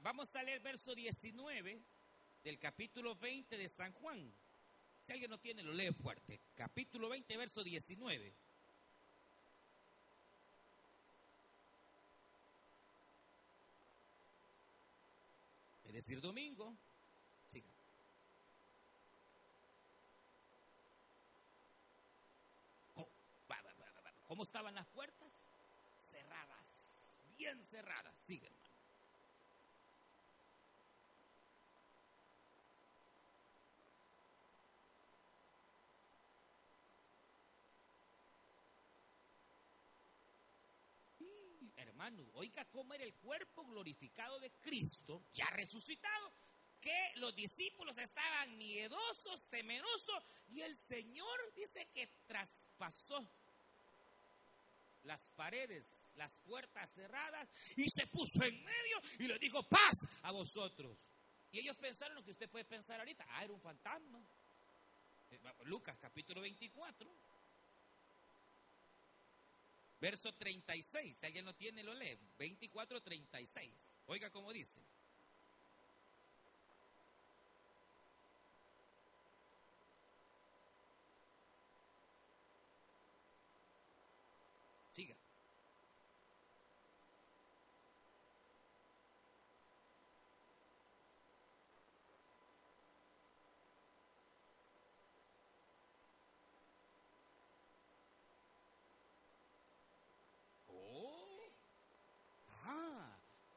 [0.00, 1.78] vamos a leer verso 19
[2.42, 4.32] del capítulo 20 de San Juan.
[5.08, 6.38] Si alguien no tiene, lo lee fuerte.
[6.54, 8.34] Capítulo 20, verso 19.
[15.86, 16.76] Es decir, domingo.
[17.46, 17.66] Siga.
[24.26, 25.32] ¿Cómo estaban las puertas?
[25.98, 28.14] Cerradas, bien cerradas.
[28.14, 28.67] Sigue, hermano.
[42.08, 46.32] Hermano, oiga cómo era el cuerpo glorificado de Cristo, ya resucitado,
[46.80, 53.28] que los discípulos estaban miedosos, temerosos, y el Señor dice que traspasó
[55.04, 60.32] las paredes, las puertas cerradas, y se puso en medio y le dijo, paz a
[60.32, 60.96] vosotros.
[61.50, 64.22] Y ellos pensaron lo que usted puede pensar ahorita, ah, era un fantasma.
[65.30, 67.10] Eh, Lucas capítulo 24.
[70.00, 72.18] Verso 36, si alguien lo tiene, lo lee.
[72.38, 73.90] 24, 36.
[74.06, 74.80] Oiga cómo dice.
[84.94, 85.16] Siga.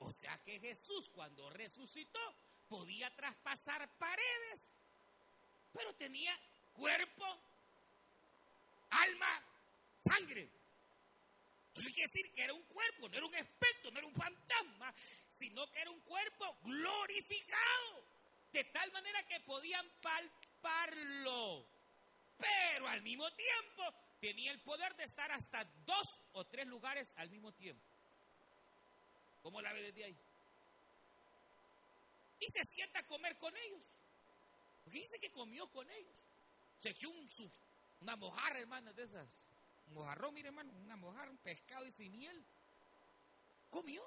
[0.03, 2.19] O sea que Jesús cuando resucitó
[2.67, 4.69] podía traspasar paredes,
[5.71, 6.37] pero tenía
[6.73, 7.25] cuerpo,
[8.89, 9.45] alma,
[9.99, 10.49] sangre.
[11.67, 14.93] Entonces quiere decir que era un cuerpo, no era un espectro, no era un fantasma,
[15.29, 18.03] sino que era un cuerpo glorificado,
[18.51, 21.65] de tal manera que podían palparlo.
[22.37, 23.83] Pero al mismo tiempo
[24.19, 27.85] tenía el poder de estar hasta dos o tres lugares al mismo tiempo.
[29.41, 30.30] ¿Cómo la ve desde ahí?
[32.41, 33.81] Y se sienta a comer con ellos.
[34.83, 36.15] Porque dice que comió con ellos.
[36.79, 37.29] Se echó un,
[38.01, 39.29] una mojarra, hermana, de esas.
[39.87, 42.43] Un mojarrón, mire, hermano, una mojarra, un pescado y sin miel.
[43.69, 44.03] Comió.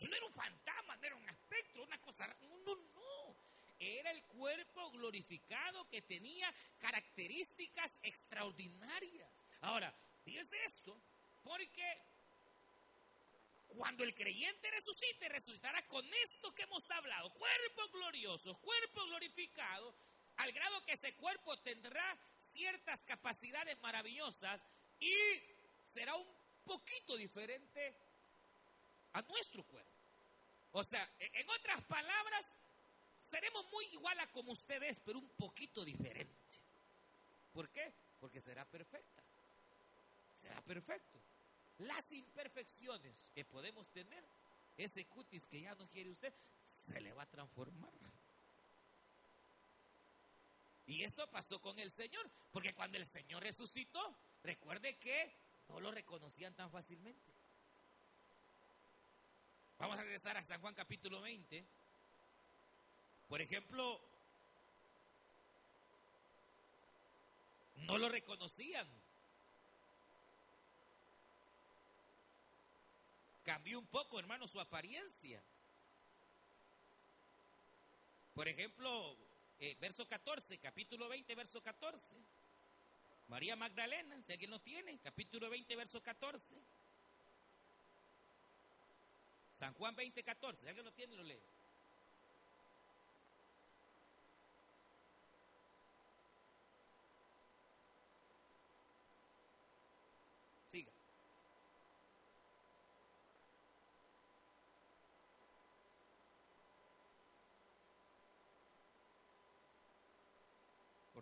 [0.00, 2.26] no era un fantasma, no era un aspecto, una cosa.
[2.66, 3.36] No, no.
[3.78, 9.30] Era el cuerpo glorificado que tenía características extraordinarias.
[9.60, 11.00] Ahora, fíjese esto,
[11.44, 12.02] porque
[13.68, 19.94] cuando el creyente resucite, resucitará con esto que hemos hablado, cuerpo glorioso, cuerpo glorificado,
[20.36, 24.60] al grado que ese cuerpo tendrá ciertas capacidades maravillosas
[25.00, 25.14] y
[25.92, 26.26] será un
[26.64, 27.94] poquito diferente
[29.12, 29.90] a nuestro cuerpo.
[30.72, 32.46] O sea, e, en otras palabras,
[33.30, 36.34] seremos muy igual a como ustedes, pero un poquito diferente.
[37.52, 37.92] ¿Por qué?
[38.20, 39.22] Porque será perfecta.
[40.40, 41.27] Será perfecto
[41.78, 44.24] las imperfecciones que podemos tener,
[44.76, 46.32] ese cutis que ya no quiere usted,
[46.64, 47.92] se le va a transformar.
[50.86, 55.34] Y esto pasó con el Señor, porque cuando el Señor resucitó, recuerde que
[55.68, 57.32] no lo reconocían tan fácilmente.
[59.78, 61.64] Vamos a regresar a San Juan capítulo 20.
[63.28, 64.00] Por ejemplo,
[67.76, 68.88] no lo reconocían
[73.48, 75.42] cambió un poco, hermano, su apariencia.
[78.34, 79.16] Por ejemplo,
[79.58, 82.14] eh, verso 14, capítulo 20, verso 14.
[83.28, 86.56] María Magdalena, si alguien lo tiene, capítulo 20, verso 14.
[89.52, 90.60] San Juan 20, 14.
[90.60, 91.40] Si alguien lo tiene, lo lee.
[100.70, 100.92] Siga.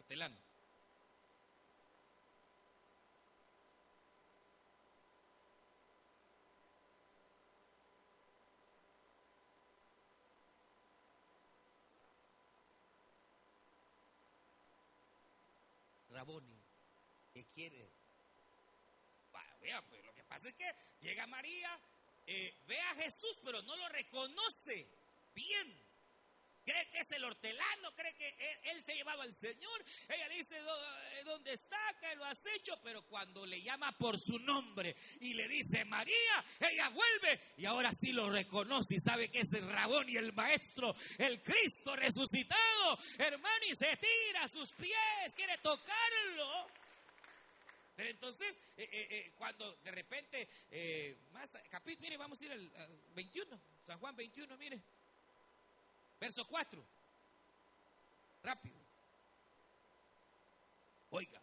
[0.06, 0.36] Hortelano.
[16.10, 16.46] Raboni,
[17.34, 17.90] que quiere.
[19.60, 21.80] vea, pues lo que pasa es que llega María,
[22.28, 24.86] eh, ve a Jesús, pero no lo reconoce
[25.34, 25.85] bien
[26.66, 29.84] cree que es el hortelano, cree que él, se ha llevado al Señor.
[30.08, 31.78] Ella dice, eh, ¿dónde está?
[32.00, 32.78] ¿Qué lo has hecho?
[32.82, 37.92] Pero cuando le llama por su nombre y le dice María, ella vuelve y ahora
[37.92, 42.98] sí lo reconoce y sabe que es el Rabón y el Maestro, el Cristo resucitado.
[43.16, 46.66] Hermano, y se tira a sus pies, quiere tocarlo.
[47.94, 50.48] Pero entonces, eh, eh, cuando de repente,
[51.32, 54.82] más capítulo, mire, vamos a ir al 21, San Juan 21, mire.
[56.20, 56.84] Verso 4.
[58.42, 58.76] Rápido.
[61.10, 61.40] Oiga.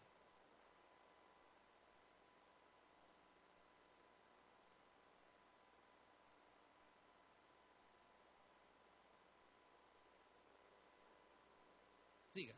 [12.32, 12.54] Siga.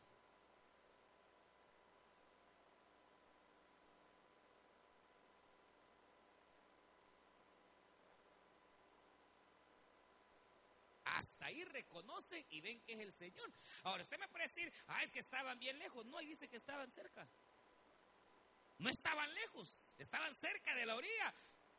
[11.17, 13.51] hasta ahí reconocen y ven que es el Señor.
[13.85, 16.05] Ahora, usted me puede decir, ah, es que estaban bien lejos.
[16.07, 17.27] No, ahí dice que estaban cerca.
[18.79, 21.35] No estaban lejos, estaban cerca de la orilla.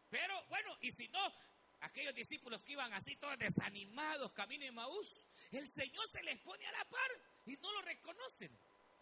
[0.09, 1.34] Pero bueno, y si no,
[1.82, 6.65] aquellos discípulos que iban así todos desanimados, camino de Maús, el Señor se les pone
[6.65, 7.11] a la par
[7.45, 8.57] y no lo reconocen.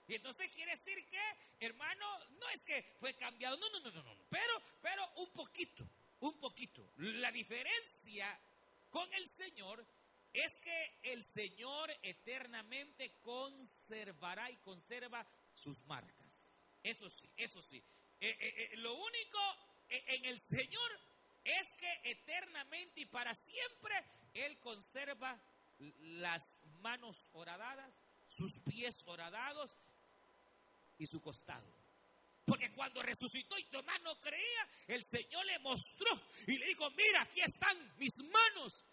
[0.07, 1.21] Y entonces quiere decir que,
[1.59, 2.05] hermano,
[2.39, 5.87] no es que fue cambiado, no, no, no, no, no, pero, pero un poquito,
[6.19, 6.91] un poquito.
[6.97, 8.39] La diferencia
[8.89, 9.85] con el Señor
[10.35, 16.59] es que el Señor eternamente conservará y conserva sus marcas.
[16.83, 17.77] Eso sí, eso sí.
[18.19, 19.39] Eh, eh, eh, lo único
[19.87, 20.99] en el Señor
[21.43, 23.95] es que eternamente y para siempre
[24.33, 25.39] Él conserva
[25.79, 29.71] las manos horadadas, sus pies horadados
[30.97, 31.73] y su costado.
[32.45, 37.23] Porque cuando resucitó y Tomás no creía, el Señor le mostró y le dijo, mira,
[37.23, 38.84] aquí están mis manos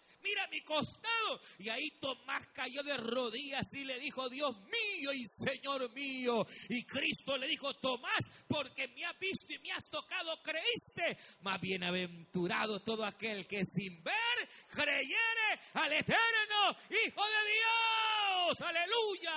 [0.52, 1.40] mi costado.
[1.58, 6.46] Y ahí Tomás cayó de rodillas y le dijo, Dios mío y Señor mío.
[6.68, 11.18] Y Cristo le dijo, Tomás, porque me has visto y me has tocado, creíste.
[11.40, 18.60] Más bienaventurado todo aquel que sin ver creyere al eterno Hijo de Dios.
[18.60, 19.32] Aleluya.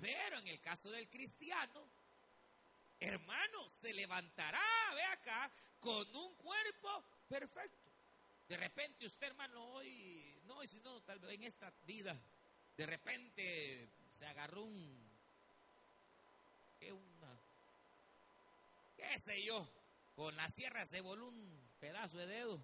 [0.00, 1.86] Pero en el caso del cristiano,
[2.98, 4.60] hermano, se levantará,
[4.94, 5.50] ve acá,
[5.80, 7.89] con un cuerpo perfecto.
[8.50, 12.20] De repente usted, hermano, hoy, no, y si no, tal vez en esta vida,
[12.76, 15.08] de repente se agarró un,
[16.80, 17.38] ¿qué una?
[18.96, 19.64] ¿Qué sé yo?
[20.16, 22.60] Con la sierra se voló un pedazo de dedo.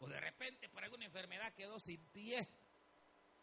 [0.00, 2.48] O de repente por alguna enfermedad quedó sin pie.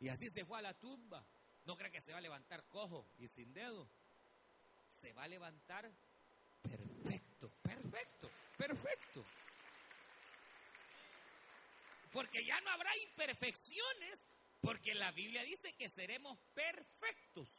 [0.02, 1.24] Y así se fue a la tumba.
[1.64, 3.88] No cree que se va a levantar cojo y sin dedo.
[4.90, 5.90] Se va a levantar
[6.62, 9.24] perfecto, perfecto, perfecto
[12.12, 14.28] porque ya no habrá imperfecciones,
[14.62, 17.50] porque la Biblia dice que seremos perfectos.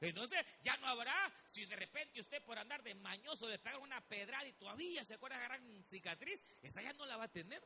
[0.00, 1.14] Entonces ya no habrá,
[1.46, 5.14] si de repente usted por andar de mañoso le pega una pedrada y todavía se
[5.14, 7.62] acuerda de gran cicatriz, esa ya no la va a tener.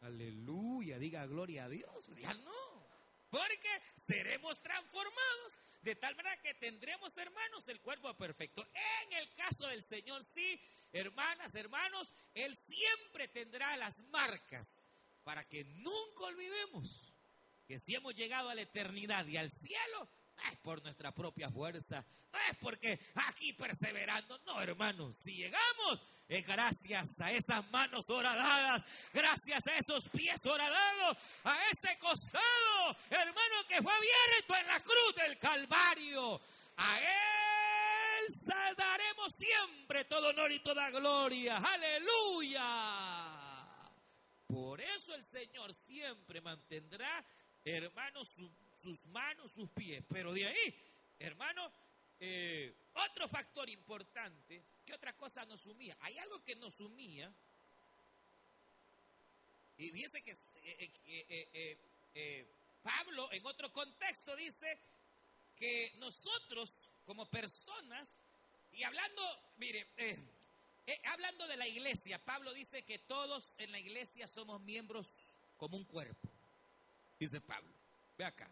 [0.00, 2.08] Aleluya, diga gloria a Dios.
[2.16, 2.80] Ya no.
[3.28, 8.66] Porque seremos transformados de tal manera que tendremos, hermanos, el cuerpo perfecto.
[8.74, 10.60] En el caso del Señor, sí,
[10.92, 14.86] hermanas, hermanos, Él siempre tendrá las marcas
[15.22, 17.14] para que nunca olvidemos
[17.66, 20.08] que si hemos llegado a la eternidad y al cielo,
[20.50, 26.46] es por nuestra propia fuerza, no es porque aquí perseverando, no hermanos, si llegamos es
[26.46, 28.82] gracias a esas manos horadadas,
[29.12, 35.14] gracias a esos pies horadados, a ese costado, hermano, que fue abierto en la cruz
[35.16, 36.40] del Calvario,
[36.76, 37.29] a Él
[38.76, 42.64] daremos siempre todo honor y toda gloria, aleluya.
[44.46, 47.24] Por eso el Señor siempre mantendrá,
[47.64, 50.04] hermano, sus manos, sus pies.
[50.08, 50.74] Pero de ahí,
[51.18, 51.70] hermano,
[52.18, 55.96] eh, otro factor importante, ¿qué otra cosa nos sumía?
[56.00, 57.32] Hay algo que nos sumía.
[59.78, 61.78] Y fíjense que eh,
[62.14, 62.46] eh,
[62.82, 64.78] Pablo en otro contexto dice
[65.56, 68.20] que nosotros como personas,
[68.72, 69.22] y hablando,
[69.56, 69.86] mire,
[71.04, 75.06] hablando de la iglesia, Pablo dice que todos en la iglesia somos miembros
[75.56, 76.28] como un cuerpo.
[77.18, 77.72] Dice Pablo,
[78.16, 78.50] ve acá.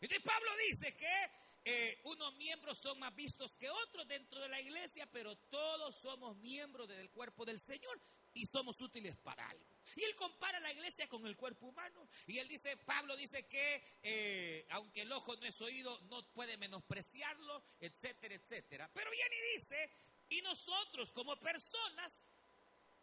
[0.00, 1.30] Entonces Pablo dice que
[1.64, 6.36] eh, unos miembros son más vistos que otros dentro de la iglesia, pero todos somos
[6.36, 7.98] miembros del cuerpo del Señor
[8.34, 9.64] y somos útiles para algo.
[9.96, 12.08] Y él compara la iglesia con el cuerpo humano.
[12.26, 16.56] Y él dice, Pablo dice que eh, aunque el ojo no es oído, no puede
[16.56, 18.90] menospreciarlo, etcétera, etcétera.
[18.92, 19.90] Pero viene y dice,
[20.28, 22.24] y nosotros como personas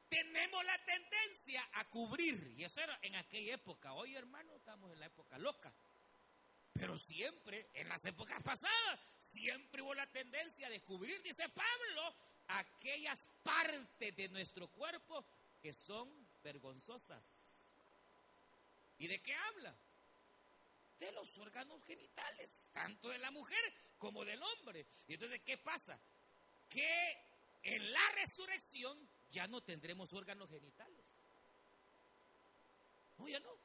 [0.09, 2.53] tenemos la tendencia a cubrir.
[2.57, 3.93] Y eso era en aquella época.
[3.93, 5.73] Hoy, hermano, estamos en la época loca.
[6.73, 12.15] Pero siempre, en las épocas pasadas, siempre hubo la tendencia de cubrir, dice Pablo,
[12.57, 15.25] aquellas partes de nuestro cuerpo
[15.61, 16.09] que son
[16.43, 17.73] vergonzosas.
[18.97, 19.75] ¿Y de qué habla?
[20.99, 24.85] De los órganos genitales, tanto de la mujer como del hombre.
[25.07, 25.99] Y entonces, ¿qué pasa?
[26.69, 27.17] Que
[27.63, 28.97] en la resurrección
[29.29, 31.05] ya no tendremos órganos genitales.
[33.17, 33.57] No, ya no.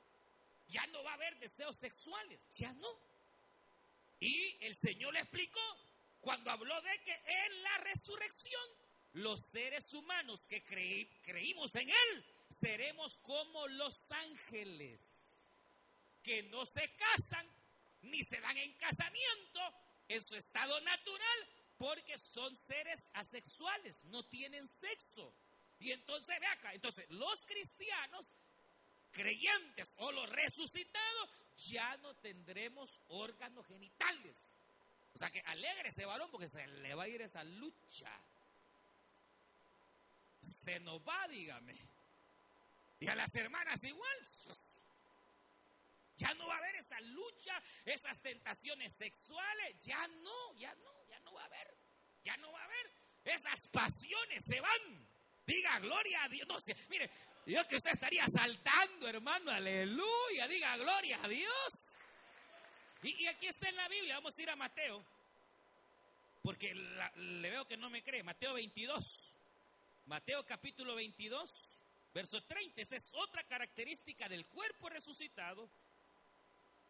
[0.69, 2.89] Ya no va a haber deseos sexuales, ya no.
[4.21, 5.61] Y el Señor le explicó
[6.21, 8.63] cuando habló de que en la resurrección
[9.13, 15.03] los seres humanos que creímos en Él seremos como los ángeles,
[16.23, 17.49] que no se casan
[18.03, 19.61] ni se dan en casamiento
[20.09, 25.35] en su estado natural, porque son seres asexuales, no tienen sexo.
[25.79, 28.33] Y entonces, ve acá, entonces los cristianos
[29.11, 34.37] creyentes o los resucitados, ya no tendremos órganos genitales.
[35.17, 38.13] O sea que alegre ese varón porque se le va a ir esa lucha.
[40.43, 41.75] Se nos va, dígame.
[43.01, 44.27] Y a las hermanas igual.
[46.19, 49.81] Ya no va a haber esa lucha, esas tentaciones sexuales.
[49.81, 51.75] Ya no, ya no, ya no va a haber.
[52.23, 52.91] Ya no va a haber.
[53.25, 55.09] Esas pasiones se van.
[55.47, 56.63] Diga gloria a Dios.
[56.91, 57.11] Mire,
[57.47, 61.96] Dios que usted estaría saltando, hermano, aleluya, diga gloria a Dios.
[63.03, 65.05] Y, aquí está en la Biblia, vamos a ir a Mateo,
[66.43, 69.33] porque le veo que no me cree, Mateo 22,
[70.07, 71.51] Mateo capítulo 22,
[72.15, 75.69] verso 30, esta es otra característica del cuerpo resucitado,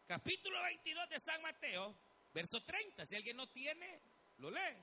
[0.07, 1.95] capítulo 22 de San Mateo,
[2.33, 4.01] verso 30, si alguien no tiene,
[4.39, 4.77] lo lee.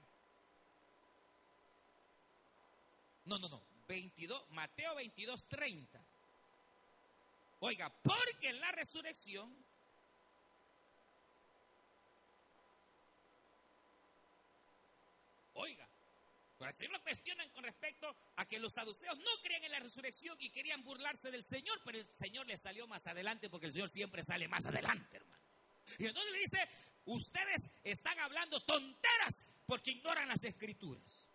[3.25, 6.05] No, no, no, 22, Mateo 22, 30.
[7.61, 9.55] Oiga, porque en la resurrección
[15.55, 15.87] Oiga,
[16.63, 20.35] pues si lo cuestionan con respecto a que los saduceos no creían en la resurrección
[20.39, 23.89] y querían burlarse del Señor, pero el Señor le salió más adelante porque el Señor
[23.89, 25.43] siempre sale más adelante, hermano.
[25.97, 26.69] Y entonces le dice,
[27.05, 31.27] ustedes están hablando tonteras porque ignoran las escrituras.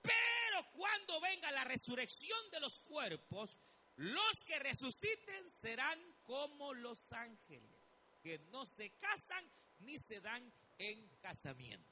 [0.00, 3.56] Pero cuando venga la resurrección de los cuerpos,
[3.96, 7.80] los que resuciten serán como los ángeles,
[8.20, 11.91] que no se casan ni se dan en casamiento.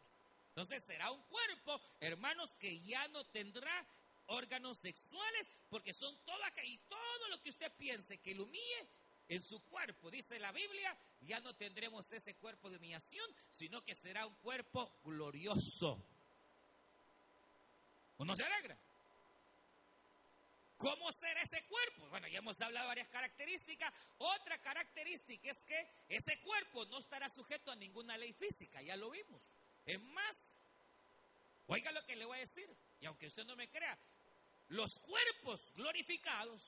[0.60, 3.72] Entonces será un cuerpo, hermanos, que ya no tendrá
[4.26, 8.86] órganos sexuales, porque son todo acá y todo lo que usted piense que humille
[9.28, 13.94] en su cuerpo, dice la Biblia, ya no tendremos ese cuerpo de humillación, sino que
[13.94, 16.04] será un cuerpo glorioso.
[18.18, 18.78] ¿Uno se alegra?
[20.76, 22.06] ¿Cómo será ese cuerpo?
[22.10, 23.94] Bueno, ya hemos hablado varias características.
[24.18, 29.08] Otra característica es que ese cuerpo no estará sujeto a ninguna ley física, ya lo
[29.08, 29.40] vimos.
[29.86, 30.54] Es más,
[31.66, 32.68] oiga lo que le voy a decir,
[33.00, 33.98] y aunque usted no me crea,
[34.68, 36.62] los cuerpos glorificados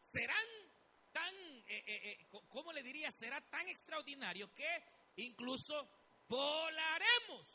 [0.00, 0.46] serán
[1.12, 3.10] tan, eh, eh, eh, ¿cómo le diría?
[3.10, 4.82] Será tan extraordinario que
[5.16, 5.88] incluso
[6.28, 7.46] volaremos.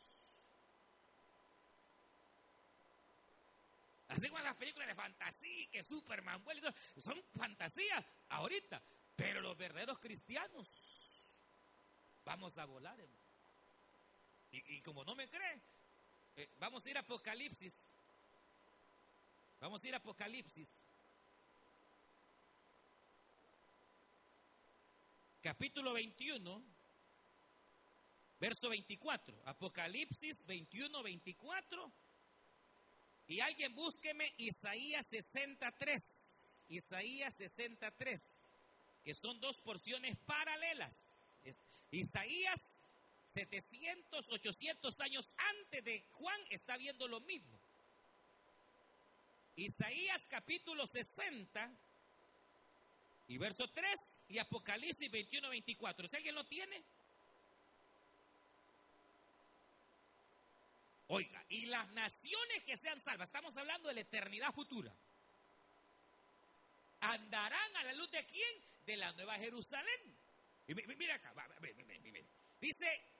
[4.09, 8.81] Así como las películas de fantasía, que Superman vuelve, son fantasías ahorita.
[9.15, 10.67] Pero los verdaderos cristianos
[12.23, 12.99] vamos a volar,
[14.53, 15.59] Y, como no me cree,
[16.35, 17.91] eh, vamos a ir a Apocalipsis.
[19.59, 20.69] Vamos a ir a Apocalipsis.
[25.41, 26.63] Capítulo 21,
[28.39, 29.41] verso 24.
[29.45, 31.91] Apocalipsis 21, 24
[33.27, 36.01] y alguien búsqueme Isaías 63.
[36.69, 38.21] Isaías 63,
[39.03, 41.29] que son dos porciones paralelas.
[41.91, 42.61] Isaías
[43.33, 47.59] 700, 800 años antes de Juan está viendo lo mismo.
[49.55, 51.71] Isaías capítulo 60
[53.27, 56.07] y verso 3 y Apocalipsis 21, 24.
[56.07, 56.83] Si alguien lo tiene.
[61.07, 64.95] Oiga, y las naciones que sean salvas, estamos hablando de la eternidad futura,
[67.01, 68.63] andarán a la luz de quién?
[68.85, 70.17] De la nueva Jerusalén.
[70.67, 71.33] Y mira acá,
[72.61, 73.12] dice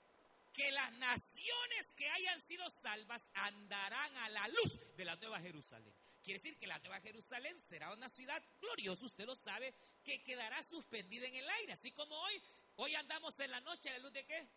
[0.53, 5.93] que las naciones que hayan sido salvas andarán a la luz de la nueva Jerusalén.
[6.23, 9.73] Quiere decir que la Nueva Jerusalén será una ciudad gloriosa, usted lo sabe,
[10.05, 11.73] que quedará suspendida en el aire.
[11.73, 12.41] Así como hoy,
[12.77, 14.47] hoy andamos en la noche a la luz de qué?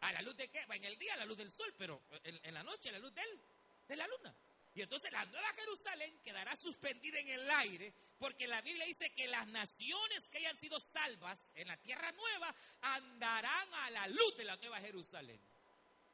[0.00, 0.58] ¿A la luz de qué?
[0.68, 3.14] En el día a la luz del sol, pero en, la noche a la luz
[3.14, 3.40] del,
[3.86, 4.34] de la luna.
[4.74, 9.28] Y entonces la Nueva Jerusalén quedará suspendida en el aire, porque la Biblia dice que
[9.28, 14.44] las naciones que hayan sido salvas en la tierra nueva andarán a la luz de
[14.44, 15.40] la Nueva Jerusalén.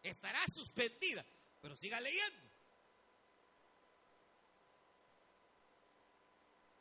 [0.02, 1.24] Estará suspendida.
[1.62, 2.50] Pero siga leyendo.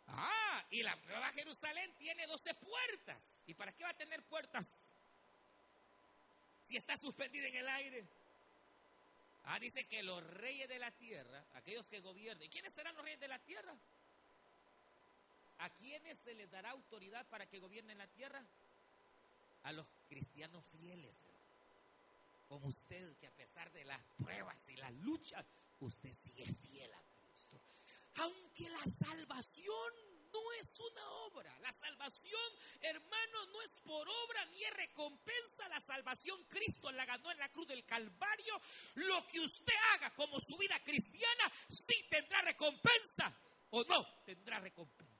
[0.08, 3.44] Ah, y la Nueva Jerusalén tiene 12 puertas.
[3.46, 4.90] ¿Y para qué va a tener puertas?
[6.64, 8.19] Si está suspendida en el aire.
[9.52, 13.20] Ah, dice que los reyes de la tierra, aquellos que gobiernen, ¿quiénes serán los reyes
[13.20, 13.76] de la tierra?
[15.58, 18.46] ¿A quiénes se les dará autoridad para que gobiernen la tierra?
[19.64, 21.26] A los cristianos fieles.
[22.48, 25.46] Como usted, que a pesar de las pruebas y las luchas,
[25.80, 27.02] usted sigue fiel a
[28.20, 29.94] aunque la salvación
[30.32, 31.60] no es una obra.
[31.60, 32.52] La salvación,
[32.82, 35.68] hermano, no es por obra ni es recompensa.
[35.70, 38.62] La salvación Cristo la ganó en la cruz del Calvario.
[38.96, 43.36] Lo que usted haga como su vida cristiana, sí tendrá recompensa
[43.72, 45.14] o no tendrá recompensa.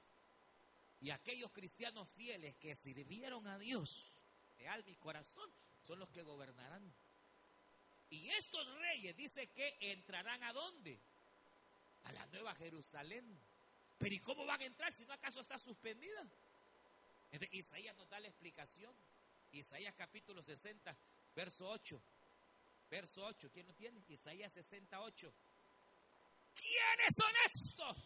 [1.00, 3.88] Y aquellos cristianos fieles que sirvieron a Dios
[4.58, 5.50] de alma y corazón
[5.82, 6.92] son los que gobernarán.
[8.10, 11.00] Y estos reyes dice que entrarán a dónde?
[12.04, 13.38] a la nueva Jerusalén.
[14.00, 16.26] Pero ¿y cómo van a entrar si no acaso está suspendida?
[17.52, 18.96] Isaías nos da la explicación.
[19.52, 20.96] Isaías capítulo 60,
[21.36, 22.02] verso 8.
[22.88, 24.02] Verso 8, ¿quién lo tiene?
[24.08, 25.34] Isaías 68.
[26.54, 27.96] ¿Quiénes son estos?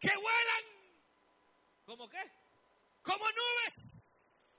[0.00, 0.64] Que vuelan.
[1.84, 2.22] ¿Cómo qué?
[3.02, 4.56] Como nubes.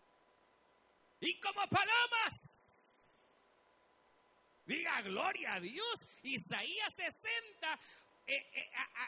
[1.20, 2.52] Y como palomas
[4.66, 6.00] Diga gloria a Dios.
[6.24, 7.80] Isaías 60,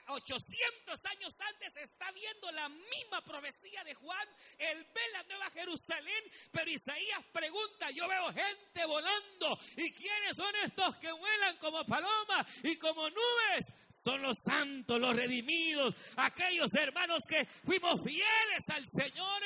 [0.07, 4.28] 800 eh, eh, años antes está viendo la misma profecía de Juan.
[4.57, 9.57] Él ve la nueva Jerusalén, pero Isaías pregunta, yo veo gente volando.
[9.78, 13.65] ¿Y quiénes son estos que vuelan como palomas y como nubes?
[13.89, 19.43] Son los santos, los redimidos, aquellos hermanos que fuimos fieles al Señor.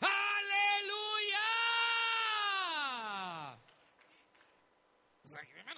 [0.00, 0.35] Aleluya.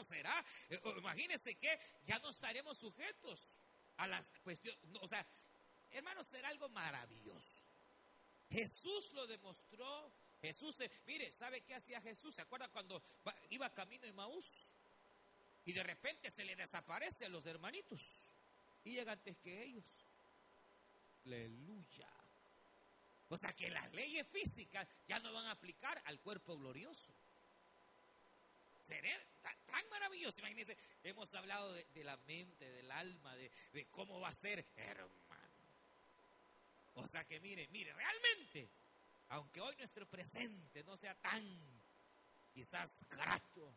[0.09, 0.45] Será.
[0.71, 3.53] Eh, imagínense que ya no estaremos sujetos
[3.99, 4.81] a las cuestiones.
[5.01, 5.25] o sea,
[5.91, 7.63] hermano, será algo maravilloso.
[8.51, 10.11] Jesús lo demostró.
[10.41, 12.35] Jesús, mire, ¿sabe qué hacía Jesús?
[12.35, 13.03] ¿Se acuerda cuando
[13.51, 14.67] iba camino de Maús?
[15.65, 18.01] Y de repente se le desaparece a los hermanitos.
[18.85, 19.85] Y llega antes que ellos.
[21.27, 22.09] Aleluya.
[23.29, 27.13] O sea que las leyes físicas ya no van a aplicar al cuerpo glorioso
[29.67, 30.41] tan maravilloso.
[30.41, 33.51] Imagínense, hemos hablado de, la mente, del alma, de,
[33.91, 35.49] cómo va a ser, hermano.
[36.95, 38.69] O sea que mire, mire, realmente,
[39.29, 41.43] aunque hoy nuestro presente no sea tan
[42.53, 43.73] quizás grato,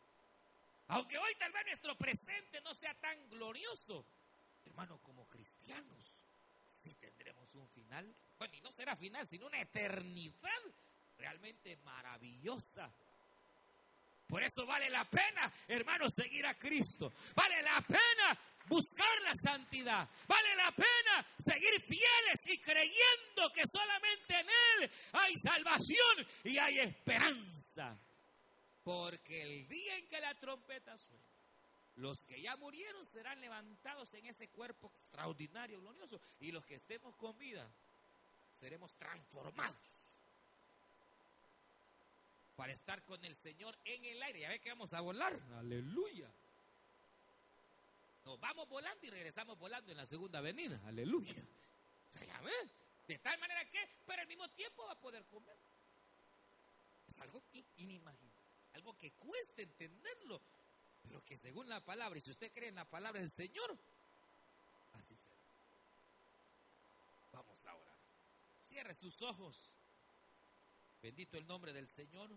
[0.87, 4.05] aunque hoy tal vez nuestro presente no sea tan glorioso,
[4.65, 6.15] hermano, como cristianos,
[6.65, 10.61] sí tendremos un final, bueno, y no será final, sino una eternidad
[11.17, 12.91] realmente maravillosa
[14.31, 17.11] por eso vale la pena, hermanos, seguir a Cristo.
[17.35, 20.09] Vale la pena buscar la santidad.
[20.25, 26.79] Vale la pena seguir fieles y creyendo que solamente en Él hay salvación y hay
[26.79, 27.99] esperanza.
[28.85, 31.25] Porque el día en que la trompeta suene,
[31.95, 37.17] los que ya murieron serán levantados en ese cuerpo extraordinario, glorioso, y los que estemos
[37.17, 37.69] con vida
[38.49, 40.00] seremos transformados
[42.55, 44.41] para estar con el Señor en el aire.
[44.41, 45.39] Ya ve que vamos a volar.
[45.57, 46.31] Aleluya.
[48.25, 50.79] Nos vamos volando y regresamos volando en la segunda venida.
[50.85, 51.35] Aleluya.
[52.25, 52.53] ya ve.
[53.07, 55.57] De tal manera que, pero al mismo tiempo va a poder comer.
[57.07, 57.41] Es algo
[57.77, 58.31] inimaginable.
[58.73, 60.41] Algo que cuesta entenderlo.
[61.03, 63.77] Pero que según la palabra, y si usted cree en la palabra del Señor,
[64.93, 65.41] así será.
[68.61, 69.70] Cierre sus ojos.
[71.01, 72.29] Bendito el nombre del Señor.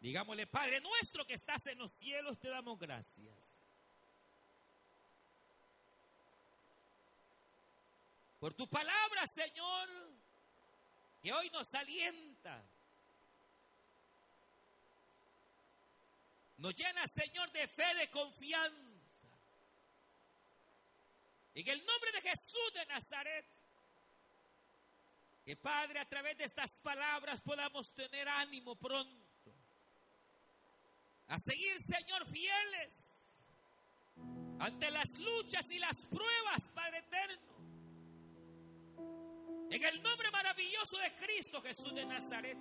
[0.00, 3.60] Digámosle, Padre nuestro que estás en los cielos, te damos gracias.
[8.38, 9.88] Por tu palabra, Señor,
[11.22, 12.62] que hoy nos alienta.
[16.64, 19.28] Nos llena, Señor, de fe, de confianza.
[21.54, 23.44] En el nombre de Jesús de Nazaret.
[25.44, 29.52] Que Padre, a través de estas palabras podamos tener ánimo pronto
[31.28, 33.44] a seguir, Señor, fieles
[34.58, 37.56] ante las luchas y las pruebas, Padre eterno.
[39.70, 42.56] En el nombre maravilloso de Cristo Jesús de Nazaret.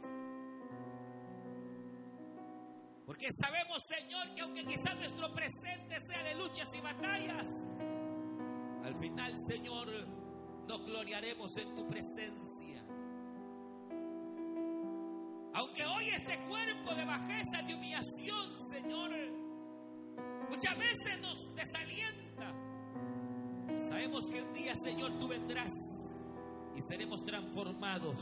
[3.14, 7.46] Porque sabemos, Señor, que aunque quizás nuestro presente sea de luchas y batallas,
[8.84, 9.88] al final, Señor,
[10.68, 12.84] nos gloriaremos en tu presencia.
[15.54, 19.12] Aunque hoy este cuerpo de bajeza, de humillación, Señor,
[20.50, 22.52] muchas veces nos desalienta.
[23.90, 25.72] Sabemos que un día, Señor, tú vendrás
[26.76, 28.18] y seremos transformados.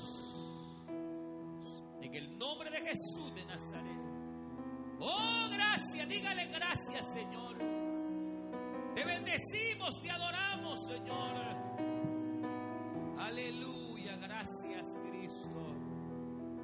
[2.02, 4.11] En el nombre de Jesús de Nazaret.
[5.02, 7.58] Oh, gracias, dígale gracias, Señor.
[8.96, 11.62] Te bendecimos, te adoramos, Señor.
[13.18, 15.62] Aleluya, gracias, Cristo.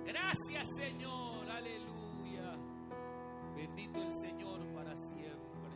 [0.05, 2.55] Gracias Señor, aleluya.
[3.55, 5.69] Bendito el Señor para siempre.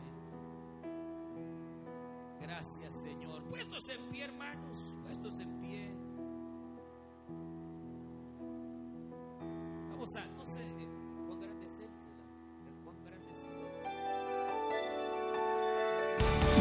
[2.40, 3.42] Gracias Señor.
[3.44, 6.01] Puestos en pie, hermanos, puestos en pie.